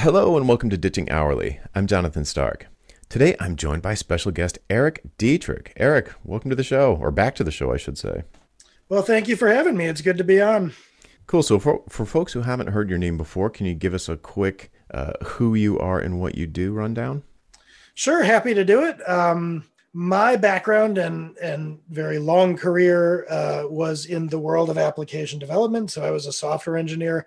[0.00, 1.60] Hello and welcome to Ditching Hourly.
[1.74, 2.68] I'm Jonathan Stark.
[3.10, 5.74] Today I'm joined by special guest Erik Dietrich.
[5.76, 8.22] Erik, welcome to the show, or back to the show, I should say.
[8.88, 9.84] Well, thank you for having me.
[9.84, 10.72] It's good to be on.
[11.26, 11.42] Cool.
[11.42, 14.16] So, for, for folks who haven't heard your name before, can you give us a
[14.16, 17.22] quick uh, who you are and what you do rundown?
[17.92, 19.06] Sure, happy to do it.
[19.06, 25.38] Um, my background and and very long career uh, was in the world of application
[25.38, 25.90] development.
[25.90, 27.26] So I was a software engineer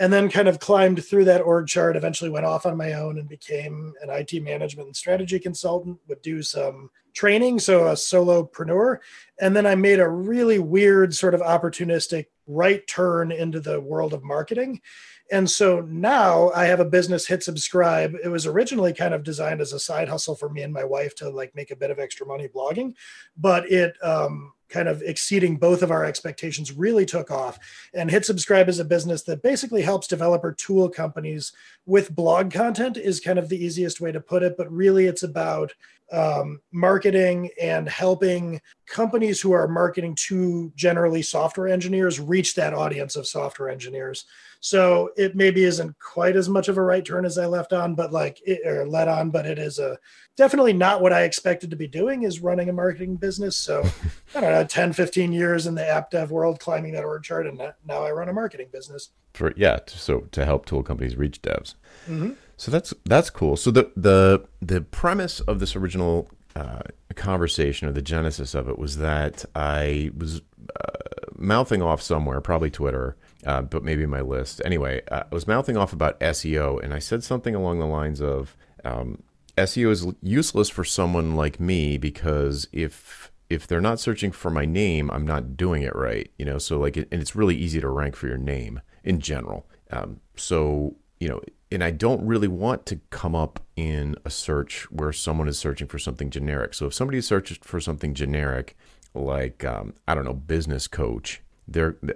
[0.00, 3.18] and then kind of climbed through that org chart eventually went off on my own
[3.18, 8.98] and became an it management and strategy consultant would do some training so a solopreneur.
[9.40, 14.14] And then i made a really weird sort of opportunistic right turn into the world
[14.14, 14.80] of marketing
[15.30, 19.60] and so now i have a business hit subscribe it was originally kind of designed
[19.60, 21.98] as a side hustle for me and my wife to like make a bit of
[21.98, 22.94] extra money blogging
[23.36, 27.58] but it um kind of exceeding both of our expectations really took off.
[27.92, 31.52] And Hit Subscribe is a business that basically helps developer tool companies
[31.86, 34.56] with blog content, is kind of the easiest way to put it.
[34.56, 35.74] But really, it's about
[36.12, 43.16] um, marketing and helping companies who are marketing to generally software engineers reach that audience
[43.16, 44.24] of software engineers.
[44.60, 47.94] So it maybe isn't quite as much of a right turn as I left on,
[47.94, 49.98] but like it, or let on, but it is a
[50.36, 53.56] definitely not what I expected to be doing is running a marketing business.
[53.56, 53.82] So
[54.34, 57.46] I don't know, 10, 15 years in the app dev world, climbing that org chart.
[57.46, 59.10] And now I run a marketing business.
[59.32, 59.78] For, yeah.
[59.86, 61.74] So to help tool companies reach devs.
[62.06, 62.32] Mm-hmm.
[62.58, 63.56] So that's, that's cool.
[63.56, 66.82] So the, the, the premise of this original uh,
[67.14, 70.42] conversation or the genesis of it was that I was
[70.78, 73.16] uh, mouthing off somewhere, probably Twitter,
[73.46, 74.60] uh, but maybe my list.
[74.64, 78.20] Anyway, uh, I was mouthing off about SEO, and I said something along the lines
[78.20, 79.22] of um,
[79.56, 84.64] SEO is useless for someone like me because if if they're not searching for my
[84.64, 86.30] name, I'm not doing it right.
[86.38, 89.66] You know, so like, and it's really easy to rank for your name in general.
[89.90, 94.90] Um, so you know, and I don't really want to come up in a search
[94.90, 96.74] where someone is searching for something generic.
[96.74, 98.76] So if somebody searches for something generic,
[99.14, 101.42] like um, I don't know, business coach,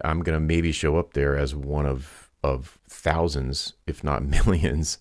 [0.05, 4.99] I'm gonna maybe show up there as one of of thousands, if not millions,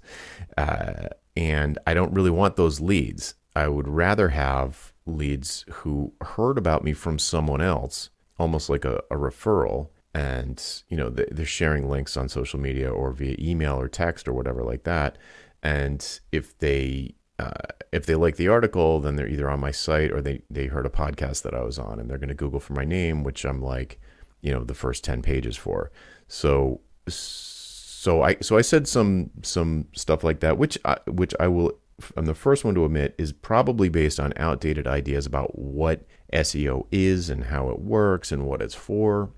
[0.57, 3.35] uh, and I don't really want those leads.
[3.55, 8.09] I would rather have leads who heard about me from someone else,
[8.39, 13.11] almost like a, a referral, and you know they're sharing links on social media or
[13.11, 15.17] via email or text or whatever like that.
[15.61, 17.51] And if they uh,
[17.91, 20.85] if they like the article, then they're either on my site or they they heard
[20.85, 23.45] a podcast that I was on, and they're going to Google for my name, which
[23.45, 23.99] I'm like,
[24.43, 25.91] you know, the first ten pages for.
[26.27, 31.47] So so I so I said some some stuff like that, which I, which I
[31.47, 31.71] will.
[32.17, 36.87] I'm the first one to admit is probably based on outdated ideas about what SEO
[36.91, 39.29] is and how it works and what it's for.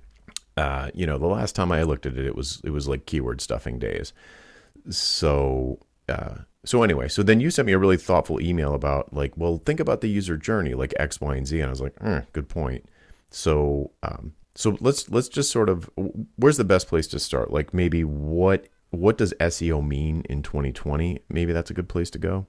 [0.58, 3.06] Uh, you know, the last time I looked at it, it was it was like
[3.06, 4.14] keyword stuffing days.
[4.90, 5.80] So
[6.10, 9.62] uh, so anyway, so then you sent me a really thoughtful email about like, well,
[9.66, 12.22] think about the user journey, like X, Y, and Z, and I was like, eh,
[12.34, 12.86] good point.
[13.30, 15.90] So um, so let's let's just sort of
[16.38, 17.52] where's the best place to start?
[17.52, 21.20] Like maybe what what does SEO mean in 2020?
[21.30, 22.48] Maybe that's a good place to go.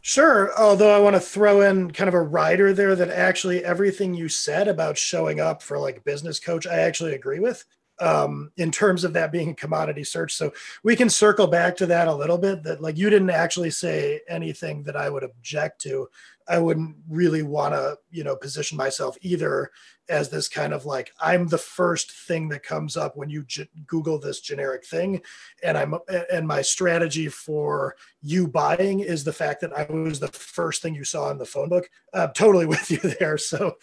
[0.00, 0.56] Sure.
[0.56, 4.28] Although I want to throw in kind of a rider there that actually everything you
[4.28, 7.64] said about showing up for like business coach, I actually agree with
[8.00, 10.34] um, in terms of that being a commodity search.
[10.34, 10.52] So
[10.82, 14.20] we can circle back to that a little bit that like you didn't actually say
[14.28, 16.08] anything that I would object to.
[16.48, 19.70] I wouldn't really want to, you know, position myself either
[20.08, 23.68] as this kind of like I'm the first thing that comes up when you g-
[23.86, 25.22] Google this generic thing,
[25.64, 25.96] and I'm
[26.30, 30.94] and my strategy for you buying is the fact that I was the first thing
[30.94, 31.90] you saw in the phone book.
[32.14, 33.38] I'm totally with you there.
[33.38, 33.76] So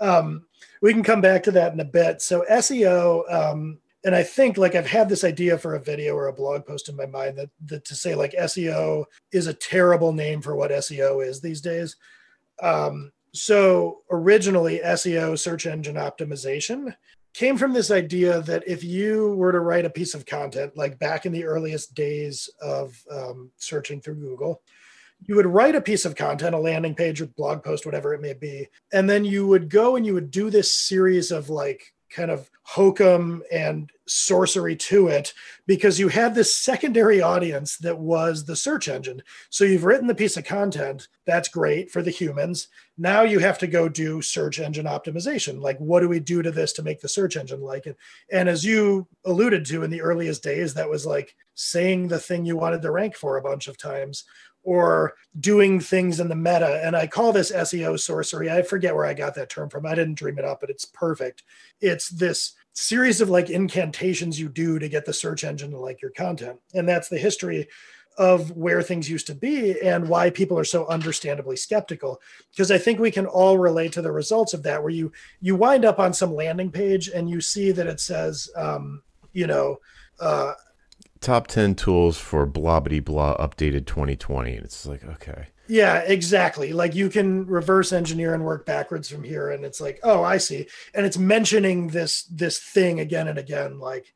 [0.00, 0.46] um,
[0.82, 2.22] we can come back to that in a bit.
[2.22, 3.32] So SEO.
[3.32, 6.64] Um, and I think like I've had this idea for a video or a blog
[6.64, 10.54] post in my mind that, that to say like SEO is a terrible name for
[10.54, 11.96] what SEO is these days.
[12.62, 16.94] Um, so originally, SEO, search engine optimization,
[17.34, 20.98] came from this idea that if you were to write a piece of content, like
[20.98, 24.62] back in the earliest days of um, searching through Google,
[25.20, 28.20] you would write a piece of content, a landing page or blog post, whatever it
[28.20, 31.92] may be, and then you would go and you would do this series of like
[32.10, 35.34] kind of hokum and sorcery to it
[35.66, 39.22] because you had this secondary audience that was the search engine.
[39.50, 42.68] So you've written the piece of content, that's great for the humans.
[42.96, 45.60] Now you have to go do search engine optimization.
[45.60, 47.96] Like, what do we do to this to make the search engine like it?
[48.30, 52.44] And as you alluded to in the earliest days, that was like saying the thing
[52.44, 54.24] you wanted to rank for a bunch of times
[54.66, 56.80] or doing things in the meta.
[56.84, 58.50] And I call this SEO sorcery.
[58.50, 59.86] I forget where I got that term from.
[59.86, 61.44] I didn't dream it up, but it's perfect.
[61.80, 66.02] It's this series of like incantations you do to get the search engine to like
[66.02, 66.58] your content.
[66.74, 67.68] And that's the history
[68.18, 72.18] of where things used to be and why people are so understandably skeptical
[72.50, 75.12] because i think we can all relate to the results of that where you
[75.42, 79.02] you wind up on some landing page and you see that it says um,
[79.34, 79.78] you know
[80.18, 80.54] uh,
[81.26, 85.48] top 10 tools for blah blah blah updated 2020 and it's like okay.
[85.66, 86.72] Yeah exactly.
[86.72, 90.36] Like you can reverse engineer and work backwards from here and it's like oh i
[90.36, 90.68] see.
[90.94, 94.14] And it's mentioning this this thing again and again like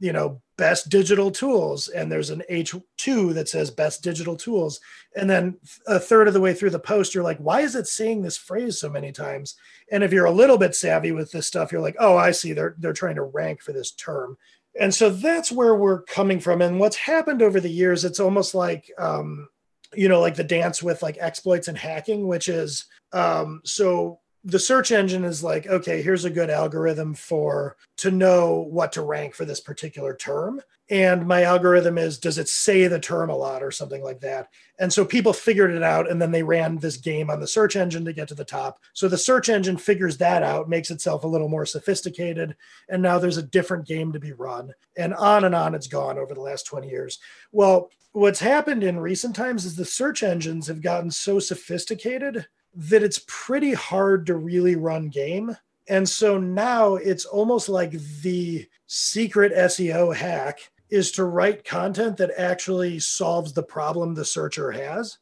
[0.00, 4.80] you know best digital tools and there's an h2 that says best digital tools.
[5.14, 7.86] And then a third of the way through the post you're like why is it
[7.86, 9.54] saying this phrase so many times?
[9.92, 12.52] And if you're a little bit savvy with this stuff you're like oh i see.
[12.52, 14.36] They're they're trying to rank for this term
[14.80, 16.62] and so that's where we're coming from.
[16.62, 19.48] And what's happened over the years it's almost like um
[19.94, 24.58] you know like the dance with like exploits and hacking which is um so the
[24.58, 29.34] search engine is like, okay, here's a good algorithm for to know what to rank
[29.34, 30.60] for this particular term.
[30.90, 34.48] And my algorithm is, does it say the term a lot or something like that?
[34.78, 37.76] And so people figured it out and then they ran this game on the search
[37.76, 38.80] engine to get to the top.
[38.94, 42.56] So the search engine figures that out, makes itself a little more sophisticated.
[42.88, 44.72] And now there's a different game to be run.
[44.96, 47.18] And on and on it's gone over the last 20 years.
[47.52, 53.02] Well, what's happened in recent times is the search engines have gotten so sophisticated that
[53.02, 55.56] it's pretty hard to really run game.
[55.88, 57.92] And so now it's almost like
[58.22, 64.70] the secret SEO hack is to write content that actually solves the problem the searcher
[64.70, 65.18] has.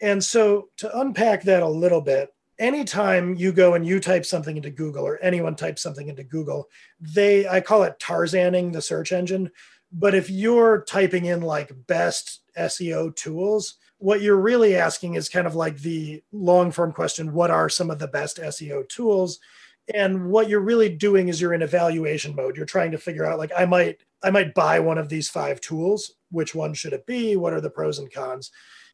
[0.00, 4.56] And so to unpack that a little bit, anytime you go and you type something
[4.56, 6.68] into Google or anyone types something into Google,
[7.00, 9.50] they I call it Tarzaning the search engine.
[9.92, 15.46] But if you're typing in like best SEO tools, what you're really asking is kind
[15.46, 19.40] of like the long form question what are some of the best SEO tools?
[19.94, 22.56] And what you're really doing is you're in evaluation mode.
[22.56, 25.60] You're trying to figure out like I might I might buy one of these five
[25.60, 26.12] tools.
[26.30, 27.36] Which one should it be?
[27.36, 28.50] What are the pros and cons?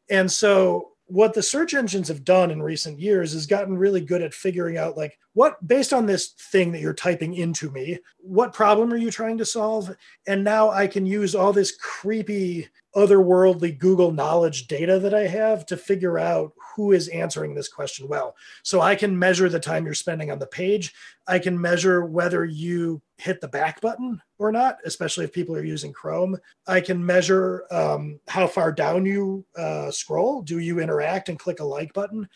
[0.09, 4.21] And so what the search engines have done in recent years is gotten really good
[4.21, 8.53] at figuring out like what based on this thing that you're typing into me what
[8.53, 9.95] problem are you trying to solve?
[10.27, 15.65] And now i can use all this creepy otherworldly google knowledge data that i have
[15.67, 19.85] to figure out who is answering this question well so i can measure the time
[19.85, 20.93] you're spending on the page
[21.27, 25.63] i can measure whether you hit the back button or not, especially if people are
[25.63, 26.37] using Chrome.
[26.67, 30.41] I can measure um, how far down you uh, scroll.
[30.41, 32.27] Do you interact and click a like button?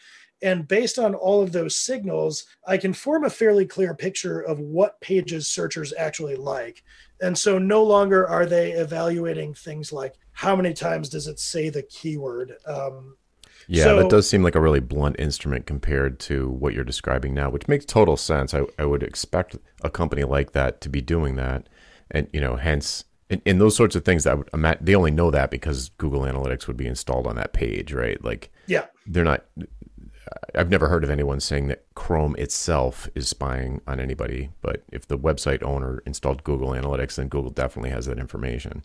[0.41, 4.59] And based on all of those signals, I can form a fairly clear picture of
[4.59, 6.83] what pages searchers actually like.
[7.21, 11.67] And so no longer are they evaluating things like how many times does it say
[11.67, 12.53] the keyword?
[12.65, 13.17] Um,
[13.71, 17.35] yeah, so, that does seem like a really blunt instrument compared to what you're describing
[17.35, 18.53] now, which makes total sense.
[18.55, 21.69] I, I would expect a company like that to be doing that.
[22.09, 24.49] And, you know, hence, in, in those sorts of things, that would,
[24.81, 28.21] they only know that because Google Analytics would be installed on that page, right?
[28.23, 29.45] Like, yeah, they're not.
[30.55, 35.07] I've never heard of anyone saying that Chrome itself is spying on anybody, but if
[35.07, 38.83] the website owner installed Google Analytics, then Google definitely has that information.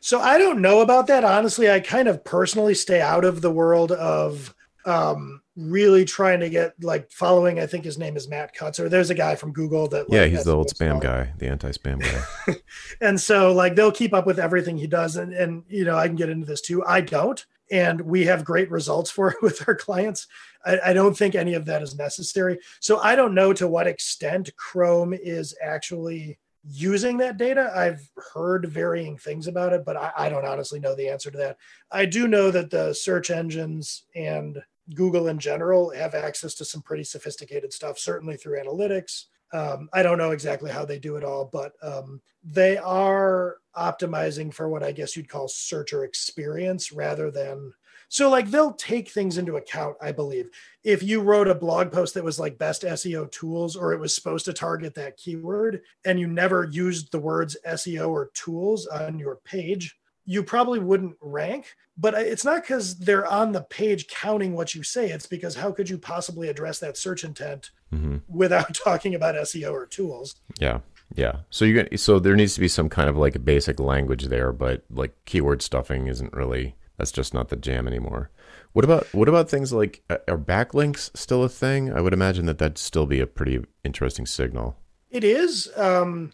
[0.00, 1.24] So I don't know about that.
[1.24, 4.54] Honestly, I kind of personally stay out of the world of
[4.86, 7.60] um, really trying to get like following.
[7.60, 10.08] I think his name is Matt Cutts, or there's a guy from Google that.
[10.08, 12.54] Like, yeah, he's the old spam guy, the anti-spam guy.
[13.00, 16.06] and so like they'll keep up with everything he does, and and you know I
[16.06, 16.84] can get into this too.
[16.84, 20.26] I don't, and we have great results for it with our clients.
[20.64, 22.58] I, I don't think any of that is necessary.
[22.80, 27.72] So I don't know to what extent Chrome is actually using that data.
[27.74, 28.00] I've
[28.32, 31.56] heard varying things about it, but I, I, don't honestly know the answer to that.
[31.90, 34.62] I do know that the search engines and
[34.94, 39.26] Google in general have access to some pretty sophisticated stuff, certainly through analytics.
[39.52, 44.52] Um, I don't know exactly how they do it all, but um, they are optimizing
[44.52, 47.72] for what I guess you'd call searcher experience rather than
[48.10, 50.50] so like they'll take things into account, I believe.
[50.82, 54.12] If you wrote a blog post that was like best SEO tools or it was
[54.12, 59.20] supposed to target that keyword and you never used the words SEO or tools on
[59.20, 61.76] your page, you probably wouldn't rank.
[61.96, 65.10] But it's not because they're on the page counting what you say.
[65.10, 68.16] It's because how could you possibly address that search intent mm-hmm.
[68.26, 70.34] without talking about SEO or tools?
[70.58, 70.80] Yeah.
[71.14, 71.36] Yeah.
[71.50, 74.82] So you so there needs to be some kind of like basic language there, but
[74.90, 78.30] like keyword stuffing isn't really that's just not the jam anymore.
[78.72, 81.92] What about what about things like uh, are backlinks still a thing?
[81.92, 84.76] I would imagine that that'd still be a pretty interesting signal.
[85.10, 85.68] It is.
[85.76, 86.32] Um,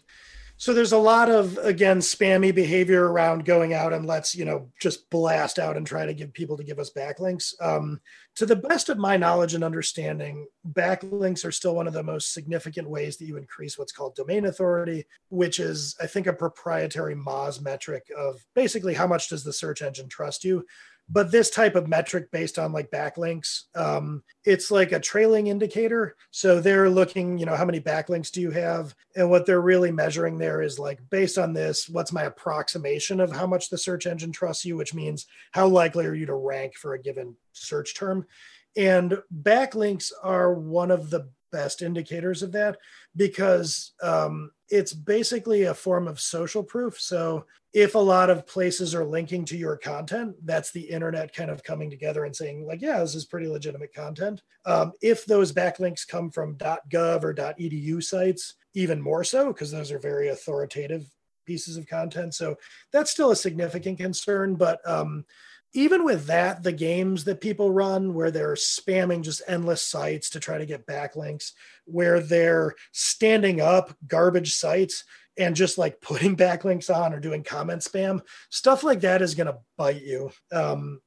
[0.59, 4.69] So there's a lot of again spammy behavior around going out and let's you know
[4.81, 7.53] just blast out and try to get people to give us backlinks.
[7.61, 8.01] Um,
[8.37, 12.33] to the best of my knowledge and understanding, backlinks are still one of the most
[12.33, 17.15] significant ways that you increase what's called domain authority, which is I think a proprietary
[17.15, 20.63] Moz metric of basically how much does the search engine trust you
[21.09, 26.15] but this type of metric based on like backlinks um, it's like a trailing indicator.
[26.31, 28.93] So they're looking you know how many backlinks do you have?
[29.15, 33.31] And what they're really measuring there is like based on this what's my approximation of
[33.31, 36.75] how much the search engine trusts you which means how likely are you to rank
[36.75, 38.25] for a given search term?
[38.75, 42.77] And backlinks are one of the best indicators of that
[43.17, 46.99] because um, it's basically a form of social proof.
[47.01, 51.51] So if a lot of places are linking to your content, that's the internet kind
[51.51, 54.41] of coming together and saying, like, yeah, this is pretty legitimate content.
[54.65, 59.91] Um, if those backlinks come from .gov or .edu sites, even more so, because those
[59.91, 61.05] are very authoritative
[61.45, 62.35] pieces of content.
[62.35, 62.57] So
[62.91, 64.55] that's still a significant concern.
[64.55, 65.25] But um,
[65.73, 70.39] even with that, the games that people run where they're spamming just endless sites to
[70.39, 71.51] try to get backlinks,
[71.87, 75.03] where they're standing up garbage sites
[75.37, 79.47] and just like putting backlinks on or doing comment spam, stuff like that is going
[79.47, 80.31] to bite you.
[80.51, 81.01] Um,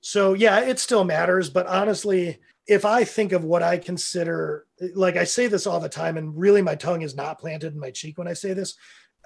[0.00, 1.50] so, yeah, it still matters.
[1.50, 5.88] But honestly, if I think of what I consider, like I say this all the
[5.88, 8.76] time, and really my tongue is not planted in my cheek when I say this,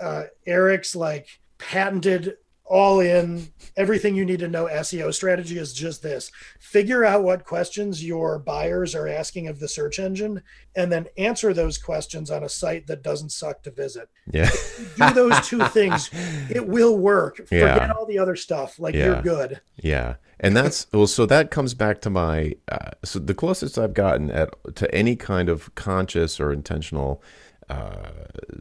[0.01, 1.29] uh, Erik's like
[1.59, 2.37] patented
[2.71, 7.45] all in everything you need to know SEO strategy is just this figure out what
[7.45, 10.41] questions your buyers are asking of the search engine
[10.77, 14.09] and then answer those questions on a site that doesn't suck to visit.
[14.33, 14.49] Yeah.
[14.97, 16.11] do those two things,
[16.49, 17.39] it will work.
[17.39, 18.79] Forget all the other stuff.
[18.79, 19.07] Like yeah.
[19.07, 19.61] you're good.
[19.77, 20.15] Yeah.
[20.39, 24.31] And that's well, so that comes back to my uh, so the closest I've gotten
[24.31, 27.21] at to any kind of conscious or intentional
[27.69, 28.11] uh,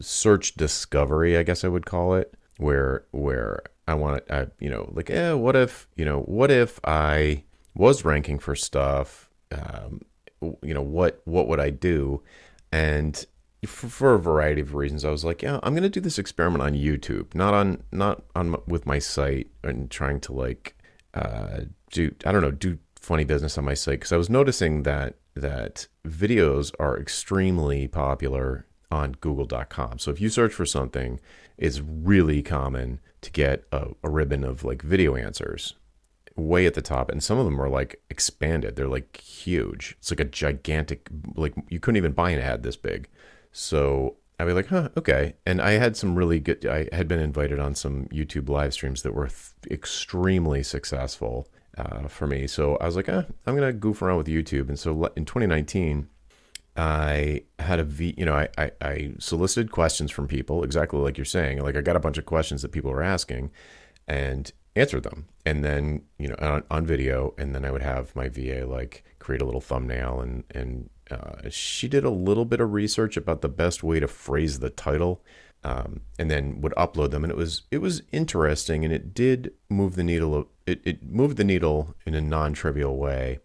[0.00, 4.70] search discovery, I guess I would call it, where where I want to, I, you
[4.70, 7.44] know, like, eh, what if, you know, what if I
[7.74, 9.28] was ranking for stuff?
[9.52, 10.00] Um,
[10.62, 12.22] you know, what what would I do?
[12.72, 13.24] And
[13.66, 16.18] for, for, a variety of reasons, I was like, yeah, I'm going to do this
[16.18, 20.76] experiment on YouTube, not on not on with my site and trying to like
[21.14, 24.84] uh, do I don't know do funny business on my site because I was noticing
[24.84, 29.98] that that videos are extremely popular on Google.com.
[29.98, 31.20] So if you search for something,
[31.56, 35.74] it's really common to get a, a ribbon of like video answers
[36.36, 38.76] way at the top and some of them are like expanded.
[38.76, 39.96] They're like huge.
[39.98, 43.08] It's like a gigantic like you couldn't even buy an ad this big.
[43.52, 45.34] So i'd be like huh okay.
[45.44, 49.02] And i had some really good i had been invited on some youtube live streams
[49.02, 52.46] that were th- extremely successful uh, for me.
[52.46, 54.68] So i was like eh, i'm gonna goof around with youtube.
[54.68, 56.08] And so in 2019
[56.80, 61.18] I had a V, you know, I, I, I, solicited questions from people exactly like
[61.18, 61.60] you're saying.
[61.60, 63.50] Like I got a bunch of questions that people were asking
[64.08, 65.26] and answered them.
[65.44, 67.34] And then, you know, on, on video.
[67.36, 71.50] And then I would have my VA like create a little thumbnail and, and uh,
[71.50, 75.22] she did a little bit of research about the best way to phrase the title.
[75.62, 79.52] Um, and then would upload them and it was it was interesting and it did
[79.68, 83.40] move the needle it, it moved the needle in a non-trivial way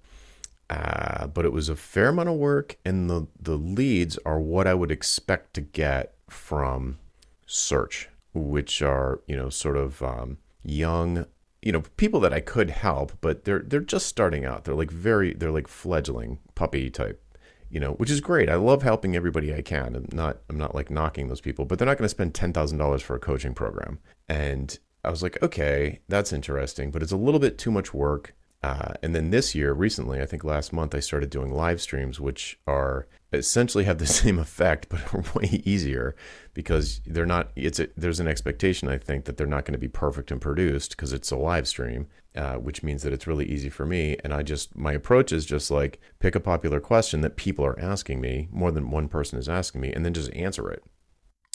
[0.69, 4.67] uh, but it was a fair amount of work, and the the leads are what
[4.67, 6.98] I would expect to get from
[7.45, 11.25] search, which are you know sort of um, young,
[11.62, 14.63] you know people that I could help, but they're they're just starting out.
[14.63, 17.24] They're like very they're like fledgling puppy type,
[17.69, 18.50] you know, which is great.
[18.50, 19.95] I love helping everybody I can.
[19.95, 22.53] I'm not I'm not like knocking those people, but they're not going to spend ten
[22.53, 24.00] thousand dollars for a coaching program.
[24.27, 28.34] And I was like, okay, that's interesting, but it's a little bit too much work
[28.65, 32.19] uh, and then this year, recently, I think last month, I started doing live streams,
[32.19, 36.15] which are essentially have the same effect, but are way easier
[36.55, 37.51] because they're not.
[37.55, 40.41] It's a, there's an expectation, I think, that they're not going to be perfect and
[40.41, 44.17] produced because it's a live stream, uh, which means that it's really easy for me.
[44.24, 47.79] And I just my approach is just like pick a popular question that people are
[47.79, 50.84] asking me, more than one person is asking me, and then just answer it.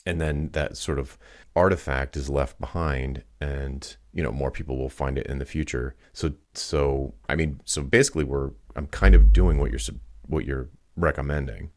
[0.06, 1.18] And then that sort of
[1.54, 5.94] artifact is left behind, and you know more people will find it in the future.
[6.12, 9.80] So so i mean so basically we're i'm kind of doing what you're
[10.26, 11.70] what you're recommending.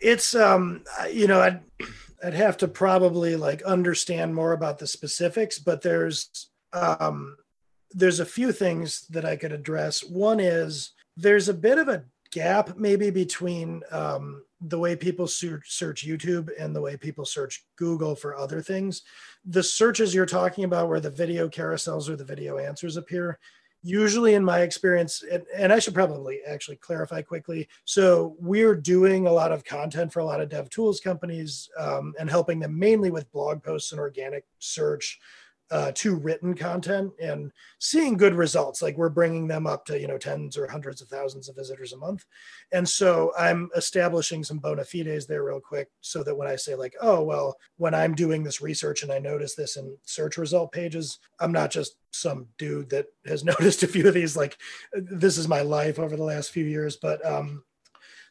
[0.00, 1.60] It's um you know i'd
[2.24, 7.36] i'd have to probably like understand more about the specifics but there's um
[7.92, 10.04] there's a few things that i could address.
[10.04, 16.06] One is there's a bit of a gap maybe between um the way people search,
[16.06, 19.02] YouTube and the way people search Google for other things.
[19.44, 23.38] The searches you're talking about, where the video carousels or the video answers appear,
[23.82, 29.26] usually in my experience and, and, i should probably actually clarify quickly so we're doing
[29.26, 32.76] a lot of content for a lot of dev tools companies um, and helping them
[32.76, 35.20] mainly with blog posts and organic search
[35.70, 38.80] uh, to written content and seeing good results.
[38.82, 41.92] Like we're bringing them up to, you know, tens or hundreds of thousands of visitors
[41.92, 42.24] a month.
[42.72, 46.74] And so I'm establishing some bona fides there real quick so that when I say,
[46.74, 50.72] like, oh, well, when I'm doing this research and I notice this in search result
[50.72, 54.56] pages, I'm not just some dude that has noticed a few of these, like,
[54.92, 56.96] this is my life over the last few years.
[56.96, 57.62] But um,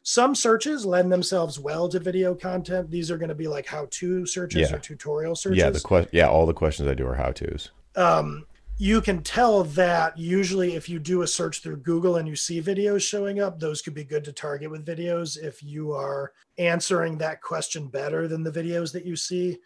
[0.08, 2.90] some searches lend themselves well to video content.
[2.90, 4.74] These are going to be like how-to searches yeah.
[4.74, 5.58] or tutorial searches.
[5.58, 7.72] Yeah, the que- yeah, all the questions I do are how-tos.
[7.94, 8.46] Um,
[8.78, 12.62] you can tell that usually if you do a search through Google and you see
[12.62, 17.18] videos showing up, those could be good to target with videos if you are answering
[17.18, 19.58] that question better than the videos that you see.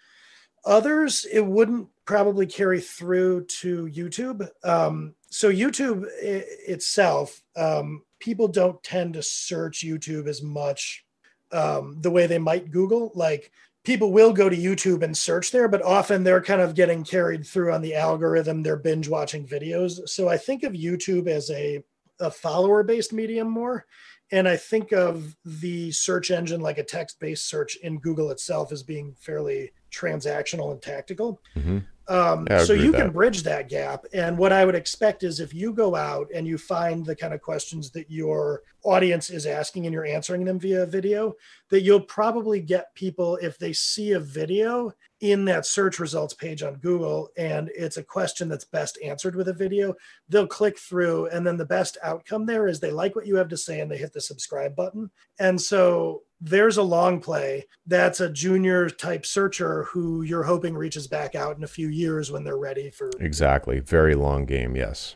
[0.65, 4.49] Others, it wouldn't probably carry through to YouTube.
[4.65, 11.07] Um, so YouTube itself, um, people don't tend to search YouTube as much
[11.53, 13.13] um, the way they might Google.
[13.15, 13.51] Like
[13.83, 17.47] people will go to YouTube and search there, but often they're kind of getting carried
[17.47, 18.63] through on the algorithm.
[18.63, 20.07] They're binge watching videos.
[20.07, 21.83] So I think of YouTube as a,
[22.21, 23.87] a follower based medium more.
[24.33, 28.71] And I think of the search engine like a text based search in Google itself
[28.71, 31.41] as being fairly transactional and tactical.
[31.57, 31.79] Mm-hmm.
[32.09, 34.05] Um, yeah, so you can bridge that gap.
[34.13, 37.33] And what I would expect is if you go out and you find the kind
[37.33, 41.35] of questions that your audience is asking and you're answering them via video,
[41.71, 44.93] that you'll probably get people, if they see a video
[45.23, 49.47] in that search results page on Google and it's a question that's best answered with
[49.49, 49.95] a video,
[50.29, 51.29] they'll click through.
[51.29, 53.91] And then the best outcome there is they like what you have to say and
[53.91, 55.11] they hit the subscribe button.
[55.39, 61.07] And so there's a long play that's a junior type searcher who you're hoping reaches
[61.07, 65.15] back out in a few years when they're ready for exactly very long game yes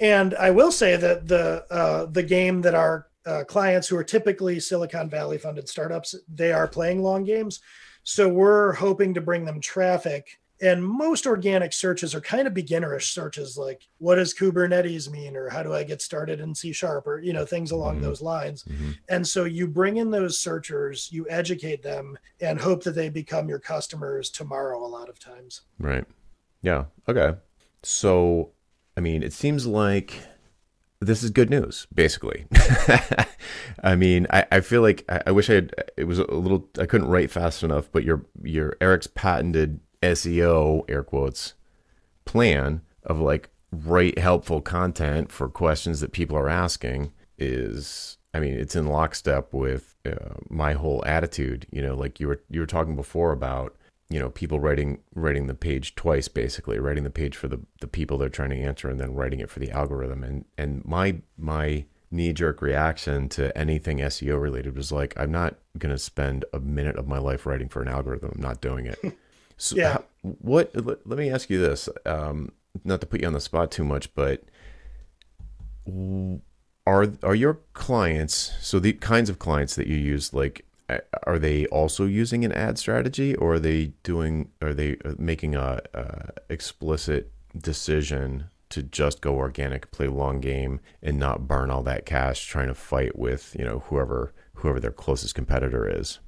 [0.00, 4.04] and i will say that the uh, the game that our uh, clients who are
[4.04, 7.60] typically silicon valley funded startups they are playing long games
[8.08, 10.38] so we're hoping to bring them traffic.
[10.62, 15.36] And most organic searches are kind of beginnerish searches like what does kubernetes mean?
[15.36, 17.08] Or how do i get started in c sharp?
[17.08, 18.04] Or you know things along mm-hmm.
[18.04, 18.62] those lines.
[18.62, 18.92] Mm-hmm.
[19.08, 23.48] and so you bring in those searchers you educate them and hope that they become
[23.48, 25.62] your customers tomorrow a lot of times.
[25.80, 26.04] Right.
[26.62, 26.84] Yeah.
[27.08, 27.34] Okay.
[27.82, 28.52] So
[28.96, 30.14] i mean it seems like
[31.06, 32.46] this is good news, basically.
[33.82, 35.74] I mean, I, I feel like I, I, wish I had.
[35.96, 36.68] It was a little.
[36.78, 41.54] I couldn't write fast enough, but your your Erik's patented SEO air quotes
[42.24, 48.54] plan of like write helpful content for questions that people are asking is I mean
[48.54, 52.66] it's in lockstep with uh, my whole attitude you know like you were you were
[52.66, 53.76] talking before about
[54.08, 57.88] you know people writing writing the page twice basically writing the page for the the
[57.88, 61.16] people they're trying to answer and then writing it for the algorithm and and my
[61.36, 66.44] my knee jerk reaction to anything SEO related was like I'm not going to spend
[66.52, 68.98] a minute of my life writing for an algorithm I'm not doing it
[69.56, 69.92] So yeah.
[69.92, 70.70] How, what?
[70.74, 71.88] Let, let, me ask you this.
[72.04, 72.52] Um,
[72.84, 74.44] not to put you on the spot too much, but
[76.86, 80.65] are are your clients so the kinds of clients that you use like
[81.24, 85.54] are they also using an ad strategy or are they doing are they uh, making
[85.54, 91.82] a, a explicit decision to just go organic play long game and not burn all
[91.82, 96.20] that cash trying to fight with you know whoever whoever their closest competitor is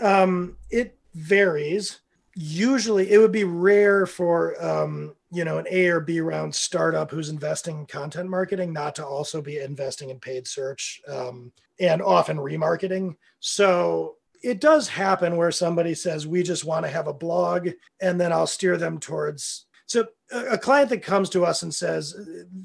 [0.00, 2.00] um it varies.
[2.34, 7.10] Usually, it would be rare for um, you know an A or B round startup
[7.10, 12.02] who's investing in content marketing not to also be investing in paid search um, and
[12.02, 13.16] often remarketing.
[13.40, 18.20] So it does happen where somebody says we just want to have a blog, and
[18.20, 22.14] then I'll steer them towards so a client that comes to us and says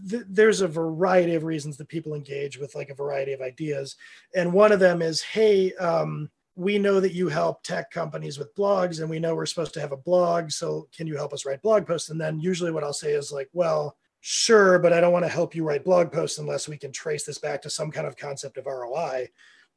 [0.09, 3.95] th- there's a variety of reasons that people engage with like a variety of ideas
[4.35, 8.53] and one of them is hey um, we know that you help tech companies with
[8.55, 11.45] blogs and we know we're supposed to have a blog so can you help us
[11.45, 15.01] write blog posts and then usually what i'll say is like well sure but i
[15.01, 17.69] don't want to help you write blog posts unless we can trace this back to
[17.69, 19.27] some kind of concept of roi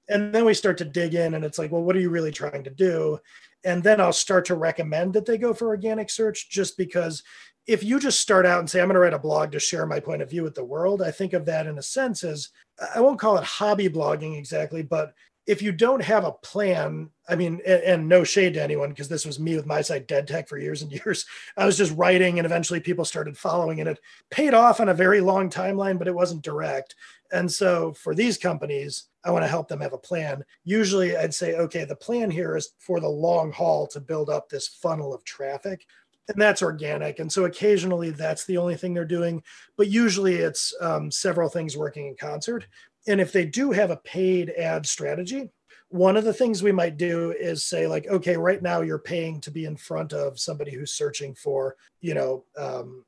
[0.09, 2.31] and then we start to dig in and it's like well what are you really
[2.31, 3.19] trying to do?
[3.65, 7.25] And then i'll start to recommend that they go for organic search just because
[7.67, 9.85] if you just start out and say i'm going to write a blog to share
[9.85, 12.51] my point of view with the world i think of that in a sense as
[12.95, 15.13] i won't call it hobby blogging exactly but
[15.47, 19.09] if you don't have a plan, I mean, and, and no shade to anyone, because
[19.09, 21.27] this was me with my site DaedTech for years and years.
[21.57, 24.95] I was just writing, and eventually people started following, and it paid off on a
[24.95, 26.95] very long timeline, but it wasn't direct.
[27.33, 30.45] And so for these companies, I want to help them have a plan.
[30.65, 34.49] Usually I'd say, okay, the plan here is for the long haul to build up
[34.49, 35.85] this funnel of traffic
[36.29, 37.19] and that's organic.
[37.19, 39.43] And so occasionally that's the only thing they're doing,
[39.77, 42.67] but usually it's um, several things working in concert.
[43.07, 45.51] And if they do have a paid ad strategy,
[45.89, 49.41] one of the things we might do is say like okay right now you're paying
[49.41, 53.05] to be in front of somebody who's searching for you know um,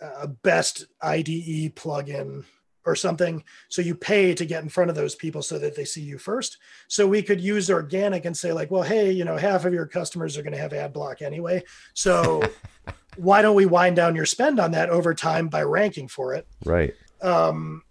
[0.00, 1.26] a best ide
[1.74, 2.44] plugin
[2.86, 3.44] or something.
[3.68, 6.16] So you pay to get in front of those people so that they see you
[6.16, 6.56] first.
[6.88, 9.86] So we could use organic and say like well hey you know half of your
[9.86, 11.62] customers are going to have ad block anyway.
[11.94, 12.42] So
[13.16, 16.46] why don't we wind down your spend on that over time by ranking for it?
[16.64, 16.94] Right.
[17.20, 17.82] Um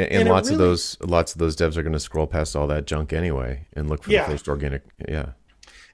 [0.00, 2.26] and, and, and lots really, of those lots of those devs are going to scroll
[2.26, 4.24] past all that junk anyway and look for yeah.
[4.24, 5.30] the first organic yeah.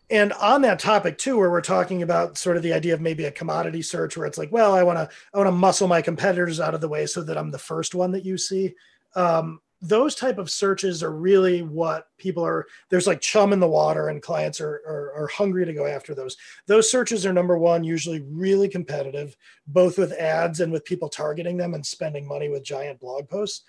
[0.08, 3.24] And on that topic too where we're talking about sort of the idea of maybe
[3.24, 6.00] a commodity search where it's like well i want to i want to muscle my
[6.00, 8.74] competitors out of the way so that i'm the first one that you see.
[9.14, 13.68] Um, those type of searches are really what people are there's like chum in the
[13.68, 16.36] water and clients are, are, are hungry to go after those.
[16.66, 21.56] Those searches are number one usually really competitive both with ads and with people targeting
[21.56, 23.64] them and spending money with giant blog posts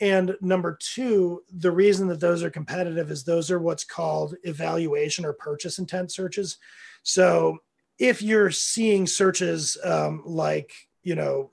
[0.00, 5.24] and number two, the reason that those are competitive is those are what's called evaluation
[5.24, 6.58] or purchase intent searches.
[7.02, 7.58] So
[7.98, 11.50] if you're seeing searches um, like, you know,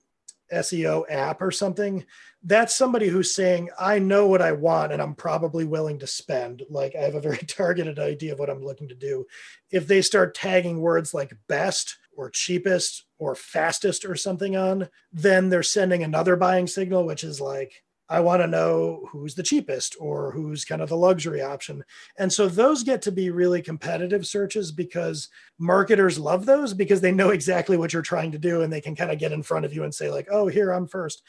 [0.51, 2.06] SEO app or something,
[2.43, 6.63] that's somebody who's saying, I know what I want and I'm probably willing to spend.
[6.69, 9.27] Like I have a very targeted idea of what I'm looking to do.
[9.69, 15.49] If they start tagging words like best or cheapest or fastest or something on, then
[15.49, 19.95] they're sending another buying signal, which is like, I want to know who's the cheapest
[19.97, 21.82] or who's kind of the luxury option.
[22.17, 27.13] And so those get to be really competitive searches because marketers love those because they
[27.13, 29.63] know exactly what you're trying to do and they can kind of get in front
[29.63, 31.24] of you and say, like, oh, here, I'm first.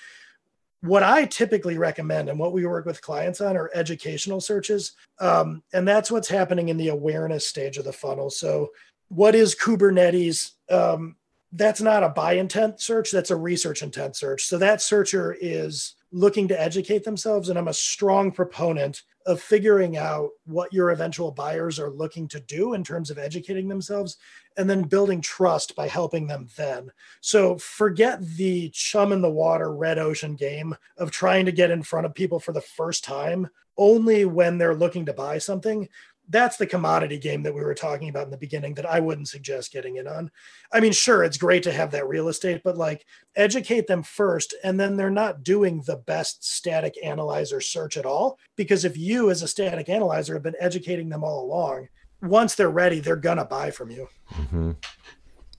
[0.81, 4.95] What I typically recommend and what we work with clients on are educational searches.
[5.21, 8.29] Um, and that's what's happening in the awareness stage of the funnel.
[8.29, 8.71] So,
[9.07, 10.51] what is Kubernetes?
[10.68, 11.14] Um,
[11.53, 14.47] that's not a buy intent search, that's a research intent search.
[14.47, 17.48] So, that searcher is looking to educate themselves.
[17.48, 22.40] And I'm a strong proponent of figuring out what your eventual buyers are looking to
[22.40, 24.16] do in terms of educating themselves
[24.57, 26.90] and then building trust by helping them then.
[27.20, 31.83] So forget the chum in the water red ocean game of trying to get in
[31.83, 33.48] front of people for the first time
[33.79, 35.88] only when they're looking to buy something
[36.28, 39.28] that's the commodity game that we were talking about in the beginning that I wouldn't
[39.28, 40.30] suggest getting in on.
[40.72, 43.04] I mean, sure, it's great to have that real estate, but like
[43.37, 48.38] educate them first, and then they're not doing the best static analyzer search at all.
[48.56, 51.88] Because if you, as a static analyzer, have been educating them all along,
[52.22, 54.08] once they're ready, they're gonna buy from you.
[54.32, 54.72] Mm-hmm.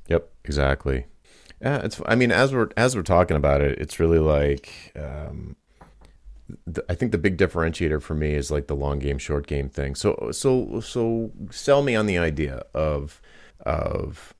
[0.08, 1.06] Yep, exactly.
[1.62, 2.02] Yeah, it's.
[2.06, 4.92] I mean, as we're as we're talking about it, it's really like.
[4.96, 5.56] Um,
[6.90, 9.96] I think the big differentiator for me is like the long game, short game thing.
[9.96, 13.22] So, so, so, sell me on the idea of,
[13.62, 14.34] of,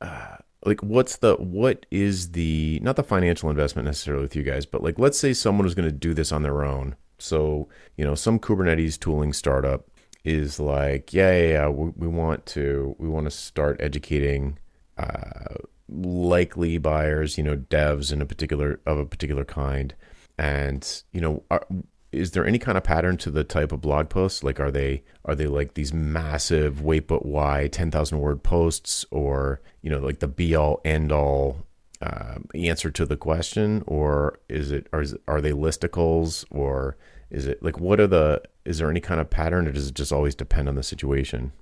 [0.00, 4.66] uh, like, what's the, what is the, not the financial investment necessarily with you guys,
[4.66, 6.96] but like, let's say someone was going to do this on their own.
[7.18, 9.86] So, you know, some Kubernetes tooling startup
[10.24, 14.58] is like, yeah, yeah, yeah we, we want to, we want to start educating,
[14.98, 15.54] uh,
[15.88, 19.94] likely buyers, you know, devs in a particular of a particular kind
[20.38, 21.66] and you know are,
[22.12, 24.42] is there any kind of pattern to the type of blog posts?
[24.42, 29.60] Like are they are they like these massive wait but why 10,000 word posts or
[29.82, 31.66] you know like the be all end all
[32.00, 33.84] uh, answer to the question?
[33.86, 36.44] Or is it are, are they listicles?
[36.50, 36.96] Or
[37.30, 39.94] is it like what are the is there any kind of pattern or does it
[39.94, 41.52] just always depend on the situation?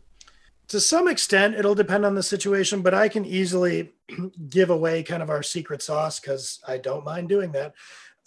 [0.68, 3.92] To some extent it'll depend on the situation but i can easily
[4.48, 7.74] give away kind of our secret sauce because i don't mind doing that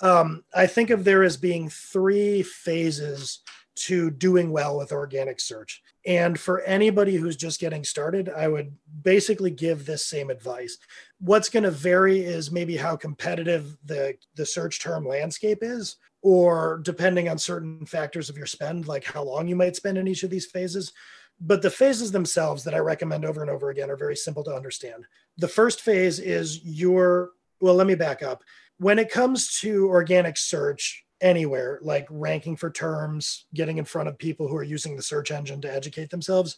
[0.02, 3.40] um, I think of there as being three phases
[3.76, 5.82] to doing well with organic search.
[6.06, 10.78] And for anybody who's just getting started, I would basically give this same advice.
[11.20, 16.80] What's going to vary is maybe how competitive the, the search term landscape is, or
[16.84, 20.24] depending on certain factors of your spend, like how long you might spend in each
[20.24, 20.92] of these phases.
[21.40, 24.56] But the phases themselves that I recommend over and over again are very simple to
[24.56, 25.06] understand.
[25.38, 27.32] The first phase is your,
[27.62, 28.44] well, let me back up
[28.78, 34.18] when it comes to organic search anywhere, like ranking for terms, getting in front of
[34.18, 36.58] people who are using the search engine to educate themselves,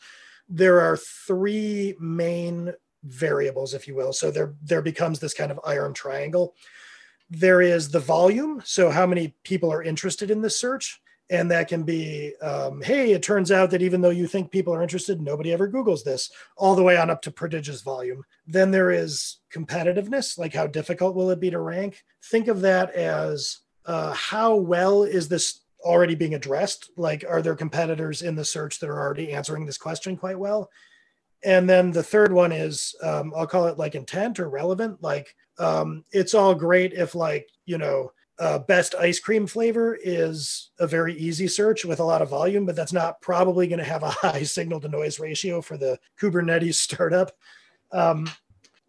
[0.49, 4.11] there are three main variables, if you will.
[4.11, 6.55] So there, there becomes this kind of iron triangle.
[7.29, 11.67] There is the volume, so how many people are interested in this search and that
[11.67, 15.21] can be um, hey it turns out that even though you think people are interested
[15.21, 18.23] nobody ever googles this all the way on up to prodigious volume.
[18.47, 22.03] Then there is competitiveness like how difficult will it be to rank?
[22.25, 26.91] Think of that as uh, how well is this already being addressed?
[26.97, 30.69] Like are there competitors in the search that are already answering this question quite well?
[31.43, 35.01] And then the third one is um, I'll call it like intent or relevant.
[35.01, 40.71] Like um, it's all great if like you know uh, best ice cream flavor is
[40.79, 43.85] a very easy search with a lot of volume, but that's not probably going to
[43.85, 47.31] have a high signal to noise ratio for the Kubernetes startup.
[47.91, 48.29] Um,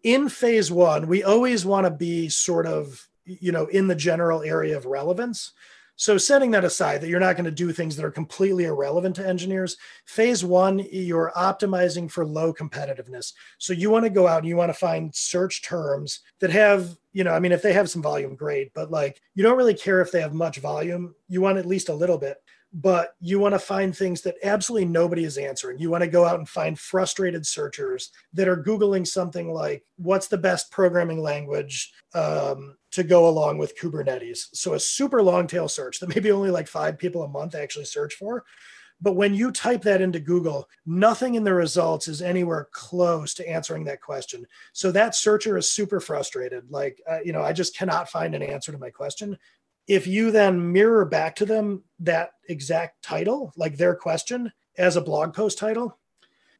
[0.03, 4.41] in phase one, we always want to be sort of you know in the general
[4.41, 5.53] area of relevance
[6.01, 9.17] so setting that aside, that you're not going to do things that are completely irrelevant
[9.17, 9.77] to engineers.
[10.05, 13.33] Phase one, you're optimizing for low competitiveness.
[13.59, 16.97] So you want to go out and you want to find search terms that have,
[17.13, 19.73] you know, I mean, if they have some volume, great, but like you don't really
[19.73, 21.15] care if they have much volume.
[21.27, 22.37] You want at least a little bit
[22.73, 25.77] but you want to find things that absolutely nobody is answering.
[25.77, 30.27] You want to go out and find frustrated searchers that are Googling something like, what's
[30.27, 34.47] the best programming language um, to go along with Kubernetes?
[34.53, 37.85] So a super long tail search that maybe only like five people a month actually
[37.85, 38.45] search for.
[39.01, 43.49] But when you type that into Google, nothing in the results is anywhere close to
[43.49, 44.45] answering that question.
[44.73, 46.69] So that searcher is super frustrated.
[46.69, 49.37] Like, uh, you know, I just cannot find an answer to my question
[49.87, 55.01] if you then mirror back to them that exact title, like their question, as a
[55.01, 55.97] blog post title,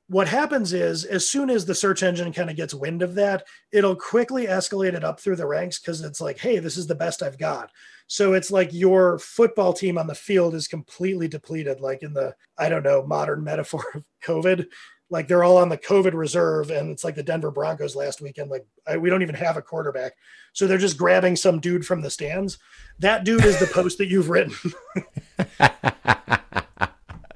[0.08, 3.46] what happens is as soon as the search engine kind of gets wind of that,
[3.72, 6.96] it'll quickly escalate it up through the ranks because it's like, hey, this is the
[6.96, 7.72] best I've got.
[8.12, 12.36] So it's like your football team on the field is completely depleted, like in the,
[12.58, 14.67] I don't know, modern metaphor of COVID
[15.12, 18.50] like they're all on the COVID reserve, and it's like the Denver Broncos last weekend.
[18.50, 20.13] Like I, we don't even have a quarterback,
[20.54, 22.58] so they're just grabbing some dude from the stands.
[22.97, 24.56] That dude is the post that you've written.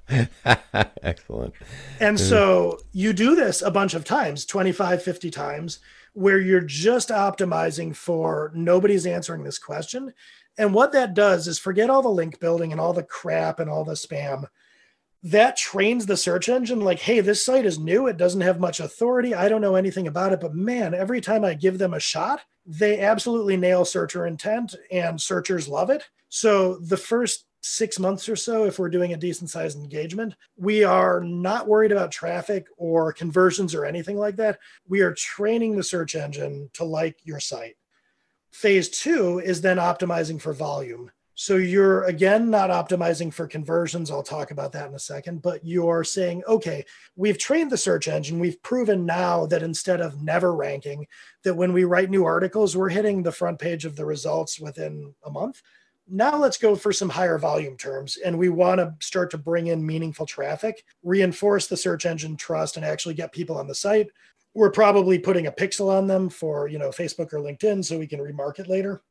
[1.04, 1.54] Excellent.
[2.00, 2.20] And mm.
[2.20, 5.80] so you do this a bunch of times, 25, 50 times,
[6.14, 10.14] where you're just optimizing for nobody's answering this question.
[10.58, 13.70] And what that does is forget all the link building and all the crap and
[13.70, 14.48] all the spam.
[15.24, 18.08] That trains the search engine like hey this site is new.
[18.08, 19.34] It doesn't have much authority.
[19.34, 20.40] I don't know anything about it.
[20.40, 25.20] But man every time i give them a shot they absolutely nail searcher intent and
[25.20, 26.04] searchers love it.
[26.30, 30.84] So the first six months or so if we're doing a decent sized engagement we
[30.84, 34.60] are not worried about traffic or conversions or anything like that.
[34.88, 37.76] We are training the search engine to like your site
[38.56, 44.10] phase two is then optimizing for volume so you're again not optimizing for conversions.
[44.10, 46.86] I'll talk about that in a second, but you're saying, okay,
[47.18, 48.40] we've trained the search engine.
[48.40, 51.06] We've proven now that instead of never ranking,
[51.44, 55.14] that when we write new articles, we're hitting the front page of the results within
[55.26, 55.62] a month.
[56.08, 58.18] Now let's go for some higher volume terms.
[58.18, 62.78] And we want to start to bring in meaningful traffic, reinforce the search engine trust,
[62.78, 64.08] and actually get people on the site.
[64.56, 68.08] We're probably putting a pixel on them for, you know, Facebook or LinkedIn so we
[68.08, 69.04] can remarket later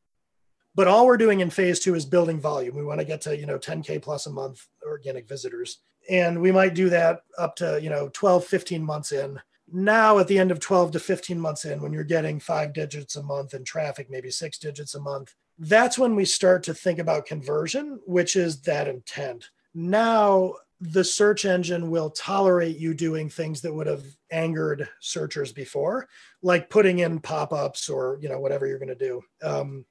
[0.74, 2.74] but all we're doing in phase two is building volume.
[2.74, 5.78] We want to get to, you know, 10K plus a month organic visitors.
[6.10, 9.40] And we might do that up to, you know, 12, 15 months in.
[9.72, 13.16] Now, at the end of 12 to 15 months in, when you're getting five digits
[13.16, 16.98] a month in traffic, maybe six digits a month, that's when we start to think
[16.98, 19.50] about conversion, which is that intent.
[19.72, 20.54] Now,
[20.86, 26.08] the search engine will tolerate you doing things that would have angered searchers before,
[26.42, 29.22] like putting in pop ups or, you know, whatever you're going to do.
[29.42, 29.86] Um,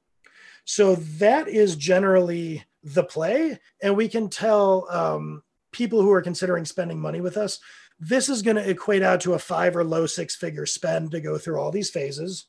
[0.66, 3.60] so that is generally the play.
[3.82, 7.60] And we can tell um, people who are considering spending money with us
[8.00, 11.22] this is going to equate out to a five or low six figure spend to
[11.22, 12.48] go through all these phases.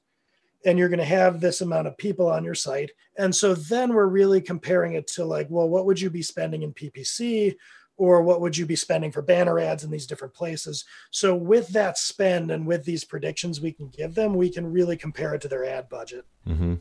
[0.67, 2.91] And you're going to have this amount of people on your site.
[3.19, 6.63] And so then we're really comparing it to like, well, what would you be spending
[6.63, 7.55] in PPC?
[7.97, 10.85] Or what would you be spending for banner ads in these different places?
[11.11, 14.97] So, with that spend and with these predictions we can give them, we can really
[14.97, 16.25] compare it to their ad budget.
[16.49, 16.75] Mm-hmm.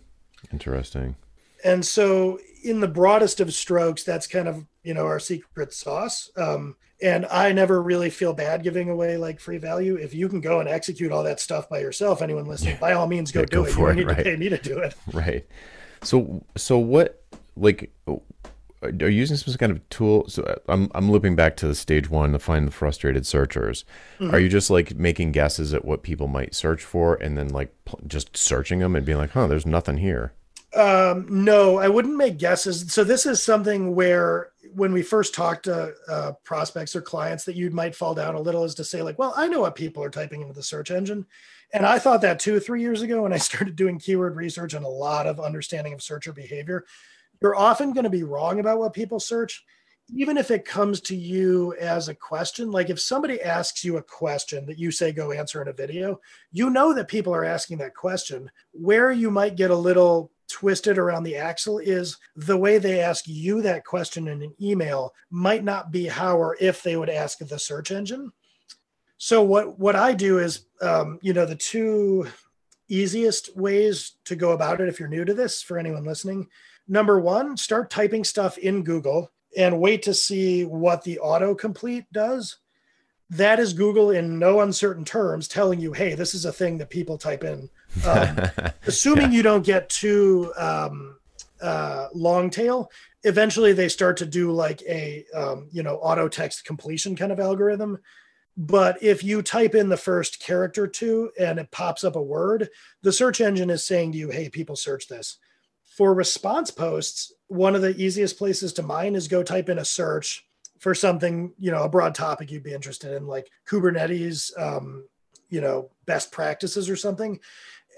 [0.52, 1.16] Interesting.
[1.64, 6.32] And so, in the broadest of strokes, that's kind of you know our secret sauce.
[6.36, 9.96] Um, and I never really feel bad giving away like free value.
[9.96, 12.80] If you can go and execute all that stuff by yourself, anyone listening, yeah.
[12.80, 13.78] by all means, go yeah, do go it.
[13.78, 14.18] You it, need right.
[14.18, 14.96] to pay me to do it.
[15.12, 15.46] Right.
[16.02, 17.24] So, so what?
[17.56, 17.94] Like,
[18.84, 20.28] are you using some kind of tool?
[20.28, 23.86] So uh, I'm I'm looping back to the stage one to find the frustrated searchers.
[24.20, 24.34] Mm-hmm.
[24.34, 27.74] Are you just like making guesses at what people might search for, and then like
[28.08, 30.34] just searching them and being like, "Huh, there's nothing here."
[30.76, 32.92] Um, no, I wouldn't make guesses.
[32.92, 37.56] So this is something where when we first talk to uh, prospects or clients that
[37.56, 40.04] you might fall down a little is to say like, well, I know what people
[40.04, 41.28] are typing into the search engine.
[41.74, 44.74] And I thought that two or three years ago when I started doing keyword research
[44.74, 46.86] and a lot of understanding of searcher behavior.
[47.44, 49.66] You're often going to be wrong about what people search,
[50.10, 52.72] even if it comes to you as a question.
[52.72, 56.22] Like if somebody asks you a question that you say go answer in a video,
[56.54, 58.50] you know that people are asking that question.
[58.72, 63.26] Where you might get a little twisted around the axle is the way they ask
[63.28, 67.40] you that question in an email might not be how or if they would ask
[67.40, 68.32] the search engine.
[69.18, 72.28] So what what I do is, um, you know, the two
[72.94, 76.48] easiest ways to go about it if you're new to this for anyone listening.
[76.88, 82.58] Number one, start typing stuff in Google and wait to see what the autocomplete does.
[83.30, 86.90] That is Google in no uncertain terms telling you, hey, this is a thing that
[86.90, 87.70] people type in.
[88.06, 88.38] Um,
[88.86, 89.38] assuming yeah.
[89.38, 91.18] you don't get too um,
[91.62, 92.92] uh, long tail,
[93.24, 97.40] eventually they start to do like a um, you know auto text completion kind of
[97.40, 97.98] algorithm
[98.56, 102.70] but if you type in the first character two and it pops up a word,
[103.02, 105.38] the search engine is saying to you, hey, people search this.
[105.84, 109.86] For response posts, one of the easiest places to mine is go type in a
[109.86, 110.46] search
[110.80, 115.08] for something, you know, a broad topic you'd be interested in, like Kubernetes, um,
[115.50, 117.40] you know, best practices or something.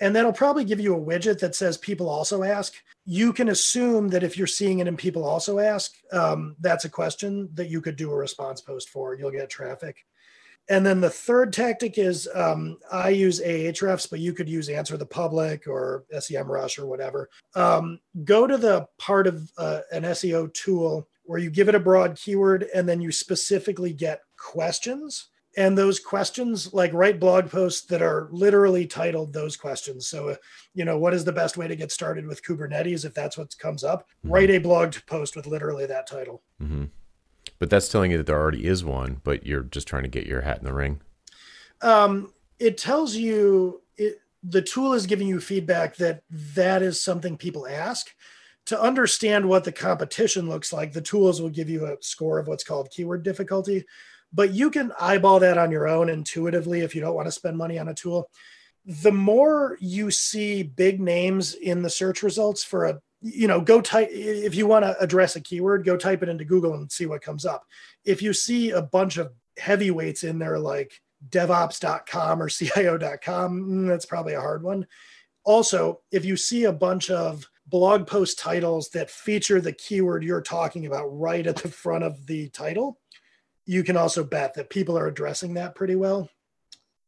[0.02, 2.74] And that'll probably give you a widget that says people also ask.
[3.06, 6.90] You can assume that if you're seeing it in people also ask, um, that's a
[6.90, 9.16] question that you could do a response post for.
[9.16, 10.06] You'll get traffic.
[10.68, 14.98] And then the third tactic is um, I use Ahrefs, but you could use Answer
[14.98, 17.30] the Public or SEMrush or whatever.
[17.56, 21.80] Um, go to the part of uh, an SEO tool where you give it a
[21.80, 25.30] broad keyword and then you specifically get questions.
[25.58, 30.08] And those questions, like write blog posts that are literally titled those questions.
[30.08, 30.36] So, uh,
[30.74, 33.06] you know, what is the best way to get started with Kubernetes?
[33.06, 34.34] If that's what comes up, mm-hmm.
[34.34, 36.42] write a blog post with literally that title.
[36.62, 36.86] Mm-hmm.
[37.60, 40.26] But that's telling you that there already is one, but you're just trying to get
[40.26, 41.02] your hat in the ring.
[41.82, 46.24] Um, it tells you it, the tool is giving you feedback that
[46.56, 48.08] that is something people ask.
[48.68, 52.48] To understand what the competition looks like, the tools will give you a score of
[52.48, 53.86] what's called keyword difficulty.
[54.34, 57.58] But you can eyeball that on your own intuitively if you don't want to spend
[57.58, 58.30] money on a tool.
[58.86, 63.82] The more you see big names in the search results for a you know go
[63.82, 67.08] type if you want to address a keyword go type it into google and see
[67.08, 67.66] what comes up.
[68.04, 74.06] If you see a bunch of heavyweights in there like devops.com or cio.com mm, that's
[74.06, 74.86] probably a hard one.
[75.44, 80.42] Also if you see a bunch of blog post titles that feature the keyword you're
[80.42, 83.00] talking about right at the front of the title
[83.66, 86.30] you can also bet that people are addressing that pretty well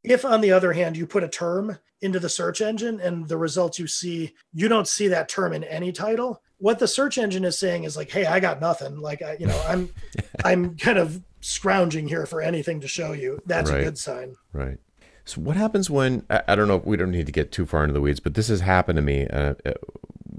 [0.03, 3.37] if, on the other hand, you put a term into the search engine and the
[3.37, 6.41] results you see, you don't see that term in any title.
[6.59, 8.97] What the search engine is saying is like, "Hey, I got nothing.
[8.97, 9.89] Like, I, you know, I'm,
[10.45, 13.81] I'm kind of scrounging here for anything to show you." That's right.
[13.81, 14.35] a good sign.
[14.53, 14.79] Right.
[15.25, 16.81] So, what happens when I, I, don't know?
[16.83, 19.03] We don't need to get too far into the weeds, but this has happened to
[19.03, 19.73] me uh, uh,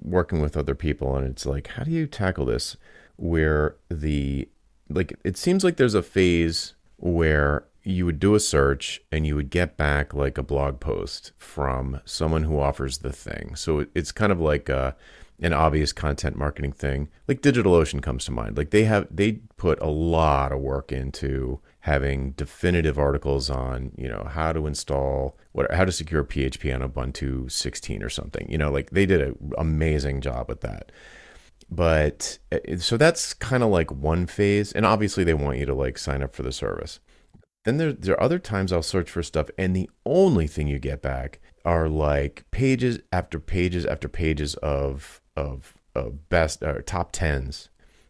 [0.03, 2.77] working with other people, and it's like, how do you tackle this?
[3.16, 4.49] Where the
[4.88, 9.35] like, it seems like there's a phase where you would do a search and you
[9.35, 13.55] would get back like a blog post from someone who offers the thing.
[13.57, 14.92] So it's kind of like a, uh,
[15.40, 17.09] an obvious content marketing thing.
[17.29, 18.57] Like DigitalOcean comes to mind.
[18.57, 24.09] Like they have they put a lot of work into having definitive articles on, you
[24.09, 28.51] know, how to install what how to secure PHP on Ubuntu 16 or something.
[28.51, 30.90] You know, like they did an amazing job with that
[31.70, 35.74] but uh, so that's kind of like one phase and obviously they want you to
[35.74, 36.98] like sign up for the service
[37.68, 40.78] then there, there are other times I'll search for stuff, and the only thing you
[40.78, 47.12] get back are like pages after pages after pages of of, of best or top
[47.12, 47.68] tens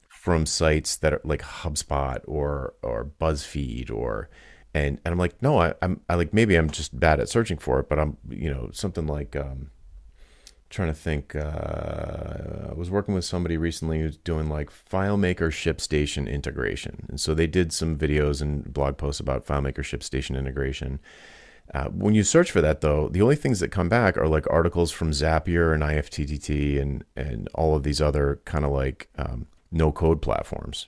[0.08, 4.30] from sites that are like HubSpot or or BuzzFeed or
[4.74, 7.58] and and I'm like no I, I'm I like maybe I'm just bad at searching
[7.58, 9.70] for it but I'm you know something like um,
[10.70, 11.34] trying to think.
[11.34, 17.34] Uh, I was working with somebody recently who's doing like FileMaker ShipStation integration, and so
[17.34, 21.00] they did some videos and blog posts about FileMaker ShipStation integration.
[21.74, 24.46] Uh, when you search for that, though, the only things that come back are like
[24.50, 29.46] articles from Zapier and IFTTT and and all of these other kind of like um,
[29.70, 30.86] no code platforms.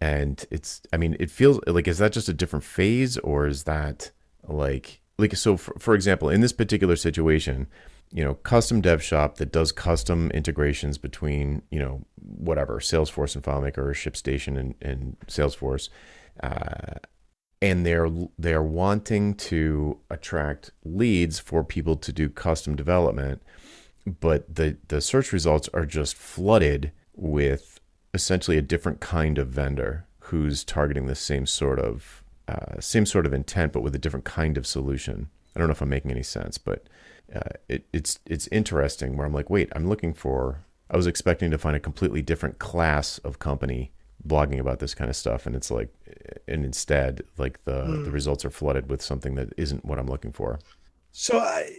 [0.00, 3.64] And it's, I mean, it feels like is that just a different phase, or is
[3.64, 4.10] that
[4.48, 5.56] like like so?
[5.56, 7.68] For, for example, in this particular situation,
[8.12, 13.42] you know, custom dev shop that does custom integrations between, you know, whatever, Salesforce and
[13.42, 15.88] FileMaker or ShipStation and, and Salesforce.
[16.42, 16.98] Uh,
[17.62, 23.40] and they're they're wanting to attract leads for people to do custom development,
[24.04, 27.80] but the the search results are just flooded with
[28.12, 33.26] essentially a different kind of vendor who's targeting the same sort of uh, same sort
[33.26, 35.28] of intent, but with a different kind of solution.
[35.54, 36.86] I don't know if I'm making any sense, but
[37.34, 40.64] uh, it, it's it's interesting where I'm like, wait, I'm looking for.
[40.90, 43.92] I was expecting to find a completely different class of company
[44.26, 45.88] blogging about this kind of stuff, and it's like,
[46.46, 48.04] and instead, like the mm.
[48.04, 50.58] the results are flooded with something that isn't what I'm looking for.
[51.14, 51.70] So, I,